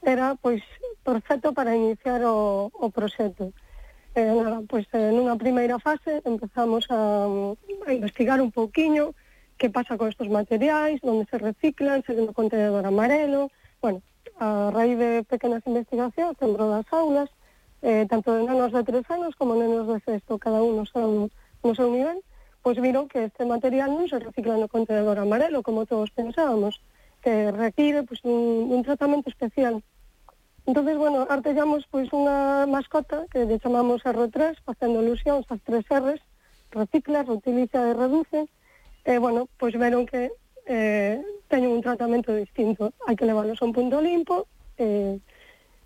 era 0.04 0.36
pois 0.36 0.60
perfecto 1.00 1.56
para 1.56 1.72
iniciar 1.72 2.20
o, 2.28 2.68
o 2.68 2.92
proxecto. 2.92 3.56
Eh, 4.14 4.30
nada, 4.30 4.62
pois 4.70 4.86
eh, 4.94 5.10
nunha 5.10 5.34
primeira 5.34 5.82
fase 5.82 6.22
empezamos 6.22 6.86
a, 6.86 7.26
a 7.26 7.90
investigar 7.90 8.38
un 8.38 8.54
pouquiño 8.54 9.10
que 9.58 9.74
pasa 9.74 9.98
con 9.98 10.06
estes 10.06 10.30
materiais, 10.30 11.02
onde 11.02 11.26
se 11.26 11.38
reciclan, 11.38 12.06
se 12.06 12.14
ven 12.14 12.30
no 12.30 12.32
contenedor 12.32 12.86
amarelo, 12.86 13.50
bueno, 13.82 14.06
a 14.38 14.70
raíz 14.70 14.94
de 15.02 15.26
pequenas 15.26 15.66
investigacións 15.66 16.38
dentro 16.38 16.70
das 16.70 16.86
aulas, 16.94 17.26
eh, 17.82 18.06
tanto 18.06 18.30
de 18.38 18.46
nenos 18.46 18.70
de 18.70 18.86
tres 18.86 19.02
anos 19.10 19.34
como 19.34 19.58
nenos 19.58 19.90
de 19.90 19.98
sexto, 20.06 20.38
cada 20.38 20.62
un 20.62 20.78
no 20.78 20.86
seu, 20.86 21.26
no 21.66 21.72
seu 21.74 21.90
nivel, 21.90 22.22
pois 22.62 22.78
viron 22.78 23.10
que 23.10 23.26
este 23.26 23.42
material 23.42 23.98
non 23.98 24.06
se 24.06 24.22
recicla 24.22 24.54
no 24.54 24.70
contenedor 24.70 25.18
amarelo, 25.18 25.66
como 25.66 25.90
todos 25.90 26.14
pensábamos, 26.14 26.78
que 27.18 27.50
require 27.50 28.06
pois, 28.06 28.22
un, 28.22 28.70
un 28.70 28.80
tratamento 28.86 29.26
especial 29.26 29.82
Entonces, 30.66 30.96
bueno, 30.96 31.26
artellamos 31.28 31.84
pois 31.92 32.08
unha 32.08 32.64
mascota 32.64 33.28
que 33.28 33.44
lle 33.44 33.60
chamamos 33.60 34.00
R3, 34.00 34.56
facendo 34.64 35.04
ilusións 35.04 35.44
as 35.52 35.60
tres 35.60 35.84
R's, 35.92 36.22
recicla, 36.72 37.20
reutiliza 37.22 37.84
e 37.84 37.92
reduce, 37.92 38.40
e, 39.04 39.12
bueno, 39.20 39.44
pois 39.60 39.76
veron 39.76 40.08
que 40.08 40.32
eh, 40.64 41.20
teñen 41.52 41.76
un 41.76 41.84
tratamento 41.84 42.32
distinto. 42.32 42.96
Hai 43.04 43.12
que 43.12 43.28
levarlos 43.28 43.60
a 43.60 43.68
un 43.68 43.76
punto 43.76 44.00
limpo, 44.00 44.48
eh, 44.80 45.20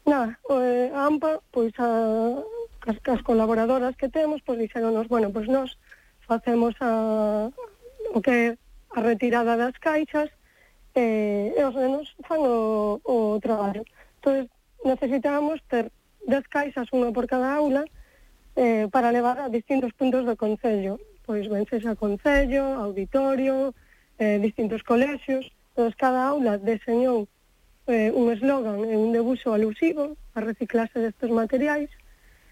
nada, 0.06 0.38
o, 0.46 0.62
eh, 0.62 0.94
a 0.94 1.10
AMPA, 1.10 1.42
pois 1.50 1.74
a, 1.82 2.38
as, 2.86 2.96
as 3.02 3.22
colaboradoras 3.26 3.98
que 3.98 4.06
temos, 4.06 4.46
pois 4.46 4.62
dixeronos, 4.62 5.10
bueno, 5.10 5.34
pois 5.34 5.50
nós 5.50 5.74
facemos 6.22 6.78
a, 6.78 7.50
o 8.14 8.18
que 8.22 8.54
a 8.94 9.00
retirada 9.02 9.58
das 9.58 9.74
caixas, 9.82 10.30
eh, 10.94 11.50
e 11.50 11.60
os 11.66 11.74
nenos 11.74 12.14
fan 12.22 12.46
o, 12.46 13.02
o 13.02 13.42
traballo. 13.42 13.82
Entón, 14.22 14.46
necesitábamos 14.88 15.60
ter 15.68 15.92
10 16.24 16.48
caixas, 16.48 16.88
unha 16.96 17.12
por 17.12 17.28
cada 17.28 17.52
aula, 17.52 17.84
eh, 18.56 18.88
para 18.88 19.12
levar 19.12 19.38
a 19.38 19.52
distintos 19.52 19.92
puntos 19.92 20.24
do 20.24 20.34
Concello. 20.34 20.96
Pois 21.28 21.44
ben 21.52 21.68
sexa 21.68 21.92
Concello, 21.94 22.64
Auditorio, 22.80 23.76
eh, 24.18 24.40
distintos 24.40 24.82
colexios. 24.82 25.44
Entón, 25.76 25.94
cada 25.94 26.20
aula 26.32 26.58
deseñou 26.58 27.28
eh, 27.86 28.10
un 28.10 28.32
eslogan 28.34 28.82
e 28.84 28.98
un 28.98 29.14
debuxo 29.14 29.54
alusivo 29.54 30.18
a 30.34 30.40
reciclarse 30.42 30.98
destes 30.98 31.30
materiais. 31.30 31.92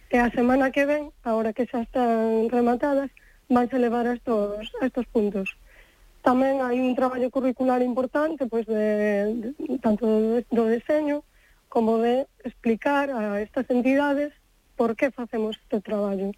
E 0.07 0.16
a 0.22 0.31
semana 0.31 0.70
que 0.70 0.87
ven, 0.87 1.11
agora 1.27 1.51
que 1.51 1.66
xa 1.66 1.83
están 1.83 2.46
rematadas, 2.46 3.11
vanse 3.51 3.77
levar 3.83 4.07
a 4.07 4.14
estos, 4.14 4.70
a 4.79 4.87
estos 4.87 5.07
puntos. 5.11 5.59
Tamén 6.22 6.62
hai 6.62 6.79
un 6.79 6.94
traballo 6.94 7.31
curricular 7.35 7.83
importante, 7.83 8.46
pois 8.46 8.66
de, 8.66 9.55
de 9.59 9.79
tanto 9.83 10.07
do, 10.07 10.42
do 10.46 10.64
deseño, 10.70 11.27
como 11.77 11.99
de 11.99 12.27
explicar 12.43 13.11
a 13.11 13.39
estas 13.43 13.69
entidades 13.69 14.33
por 14.77 14.97
que 14.97 15.11
facemos 15.11 15.61
este 15.61 15.83
traballo. 15.83 16.33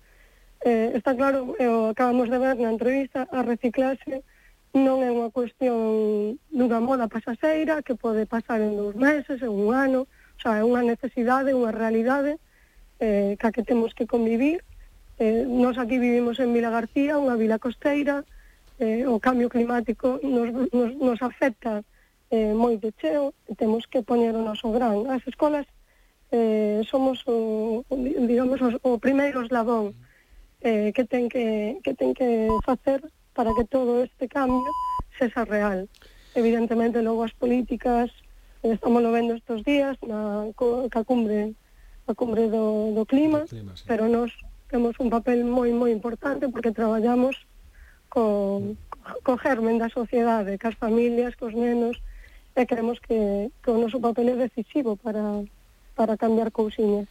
Eh, 0.67 0.91
está 0.97 1.15
claro, 1.15 1.55
eh, 1.61 1.91
acabamos 1.95 2.29
de 2.29 2.39
ver 2.43 2.59
na 2.59 2.75
entrevista, 2.75 3.23
a 3.31 3.47
reciclase 3.47 4.27
non 4.75 4.99
é 5.07 5.15
unha 5.15 5.31
cuestión 5.31 6.43
dunha 6.51 6.83
moda 6.83 7.07
pasaseira 7.07 7.87
que 7.87 7.95
pode 7.95 8.27
pasar 8.27 8.59
en 8.59 8.75
dous 8.75 8.99
meses, 8.99 9.39
en 9.39 9.55
un 9.55 9.79
ano, 9.79 10.11
o 10.11 10.41
sea, 10.43 10.59
é 10.59 10.67
unha 10.67 10.83
necesidade, 10.83 11.55
unha 11.55 11.71
realidade 11.71 12.43
eh, 12.99 13.39
ca 13.39 13.55
que 13.55 13.63
temos 13.63 13.95
que 13.95 14.11
convivir. 14.11 14.67
Eh, 15.23 15.47
nos 15.47 15.79
aquí 15.79 16.03
vivimos 16.03 16.43
en 16.43 16.51
Vila 16.51 16.75
García, 16.75 17.15
unha 17.15 17.39
vila 17.39 17.63
costeira, 17.63 18.27
eh, 18.83 19.07
o 19.07 19.23
cambio 19.23 19.47
climático 19.47 20.19
nos, 20.19 20.51
nos, 20.75 20.91
nos 20.99 21.19
afecta 21.23 21.87
eh, 22.31 22.53
moi 22.53 22.77
de 22.77 22.93
cheo, 23.01 23.33
temos 23.57 23.87
que 23.87 24.03
poñer 24.03 24.37
o 24.37 24.45
noso 24.45 24.71
gran. 24.73 25.09
As 25.09 25.25
escolas 25.25 25.67
eh, 26.31 26.85
somos, 26.85 27.25
o, 27.27 27.85
digamos, 28.29 28.61
os, 28.61 28.75
o 28.85 29.01
primeiro 29.01 29.41
eslabón 29.43 29.97
eh, 30.61 30.93
que, 30.93 31.05
ten 31.05 31.29
que, 31.29 31.79
que 31.83 31.95
ten 31.95 32.13
que 32.13 32.49
facer 32.65 33.01
para 33.33 33.55
que 33.57 33.65
todo 33.65 34.03
este 34.05 34.29
cambio 34.29 34.69
sexa 35.17 35.45
real. 35.45 35.89
Evidentemente, 36.35 37.03
logo 37.03 37.25
as 37.25 37.33
políticas, 37.33 38.13
eh, 38.63 38.77
estamos 38.77 39.03
lo 39.03 39.13
vendo 39.13 39.35
estes 39.35 39.65
días, 39.65 39.97
na 40.05 40.51
ca 40.93 41.03
cumbre, 41.05 41.55
a 42.07 42.13
cumbre 42.15 42.49
do, 42.49 42.93
do 42.93 43.05
clima, 43.07 43.45
do 43.45 43.49
clima 43.49 43.73
sí. 43.77 43.85
pero 43.87 44.09
nos 44.09 44.33
temos 44.69 44.97
un 45.01 45.09
papel 45.09 45.45
moi 45.45 45.73
moi 45.73 45.89
importante 45.93 46.49
porque 46.49 46.77
traballamos 46.77 47.37
co, 48.09 48.77
co 49.25 49.33
germen 49.37 49.79
da 49.81 49.89
sociedade, 49.89 50.61
cas 50.61 50.77
familias, 50.77 51.37
cos 51.37 51.53
nenos, 51.57 52.01
e 52.57 52.67
creemos 52.67 52.99
que, 53.01 53.51
que 53.63 53.71
o 53.71 53.79
noso 53.79 54.01
papel 54.01 54.29
é 54.31 54.37
decisivo 54.37 54.97
para, 54.97 55.45
para 55.95 56.17
cambiar 56.17 56.51
cousiñas. 56.51 57.09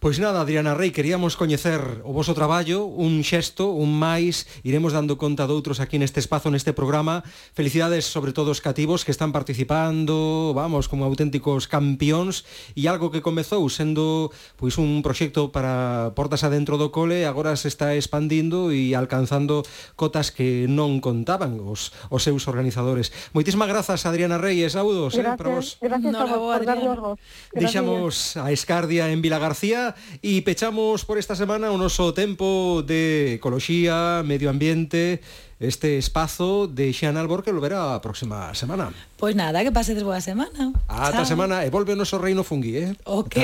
Pois 0.00 0.16
nada, 0.16 0.40
Adriana 0.40 0.72
Rey, 0.72 0.96
queríamos 0.96 1.36
coñecer 1.36 2.00
o 2.08 2.16
voso 2.16 2.32
traballo, 2.32 2.88
un 2.88 3.20
xesto, 3.20 3.76
un 3.76 3.92
máis, 4.00 4.48
iremos 4.64 4.96
dando 4.96 5.20
conta 5.20 5.44
de 5.44 5.52
outros 5.52 5.76
aquí 5.76 6.00
neste 6.00 6.24
espazo, 6.24 6.48
neste 6.48 6.72
programa. 6.72 7.20
Felicidades 7.52 8.08
sobre 8.08 8.32
todo 8.32 8.48
os 8.48 8.64
cativos 8.64 9.04
que 9.04 9.12
están 9.12 9.28
participando, 9.28 10.56
vamos, 10.56 10.88
como 10.88 11.04
auténticos 11.04 11.68
campións, 11.68 12.48
e 12.72 12.88
algo 12.88 13.12
que 13.12 13.20
comezou 13.20 13.60
sendo 13.68 14.32
pois 14.56 14.80
un 14.80 15.04
proxecto 15.04 15.52
para 15.52 16.16
portas 16.16 16.48
adentro 16.48 16.80
do 16.80 16.88
cole, 16.88 17.28
agora 17.28 17.52
se 17.60 17.68
está 17.68 17.92
expandindo 17.92 18.72
e 18.72 18.96
alcanzando 18.96 19.68
cotas 20.00 20.32
que 20.32 20.64
non 20.64 21.04
contaban 21.04 21.60
os, 21.60 21.92
os 22.08 22.24
seus 22.24 22.48
organizadores. 22.48 23.12
Moitísimas 23.36 23.68
grazas, 23.68 24.08
Adriana 24.08 24.40
Rey, 24.40 24.64
e 24.64 24.72
saúdos 24.72 25.12
gracias, 25.12 25.28
eh, 25.28 25.36
para 25.36 25.50
vos. 25.52 25.66
Gracias 25.76 26.08
no, 26.08 26.24
a 26.24 26.40
vos, 26.40 26.56
por 26.56 26.64
darnos. 26.64 27.20
Deixamos 27.52 28.40
a 28.40 28.48
Escardia 28.48 29.12
en 29.12 29.20
Vila 29.20 29.36
García, 29.36 29.89
E 30.22 30.42
pechamos 30.42 31.04
por 31.04 31.18
esta 31.18 31.34
semana 31.34 31.70
o 31.70 31.78
noso 31.78 32.12
tempo 32.12 32.82
de 32.82 33.38
ecoloxía, 33.38 34.22
medio 34.26 34.50
ambiente, 34.50 35.20
este 35.60 35.98
espazo 36.00 36.66
de 36.66 36.88
Xan 36.92 37.20
Albor 37.20 37.44
que 37.44 37.52
verá 37.52 37.94
a 37.94 38.00
próxima 38.00 38.48
semana. 38.56 38.88
Pois 39.20 39.36
pues 39.36 39.36
nada, 39.36 39.60
que 39.60 39.68
pasedes 39.68 40.02
boa 40.02 40.20
semana. 40.24 40.72
Ata 40.88 41.28
semana 41.28 41.62
e 41.64 41.68
volve 41.68 41.92
o 41.92 42.00
noso 42.00 42.16
reino 42.16 42.40
fungui, 42.40 42.80
eh? 42.80 42.96
Ok. 43.04 43.36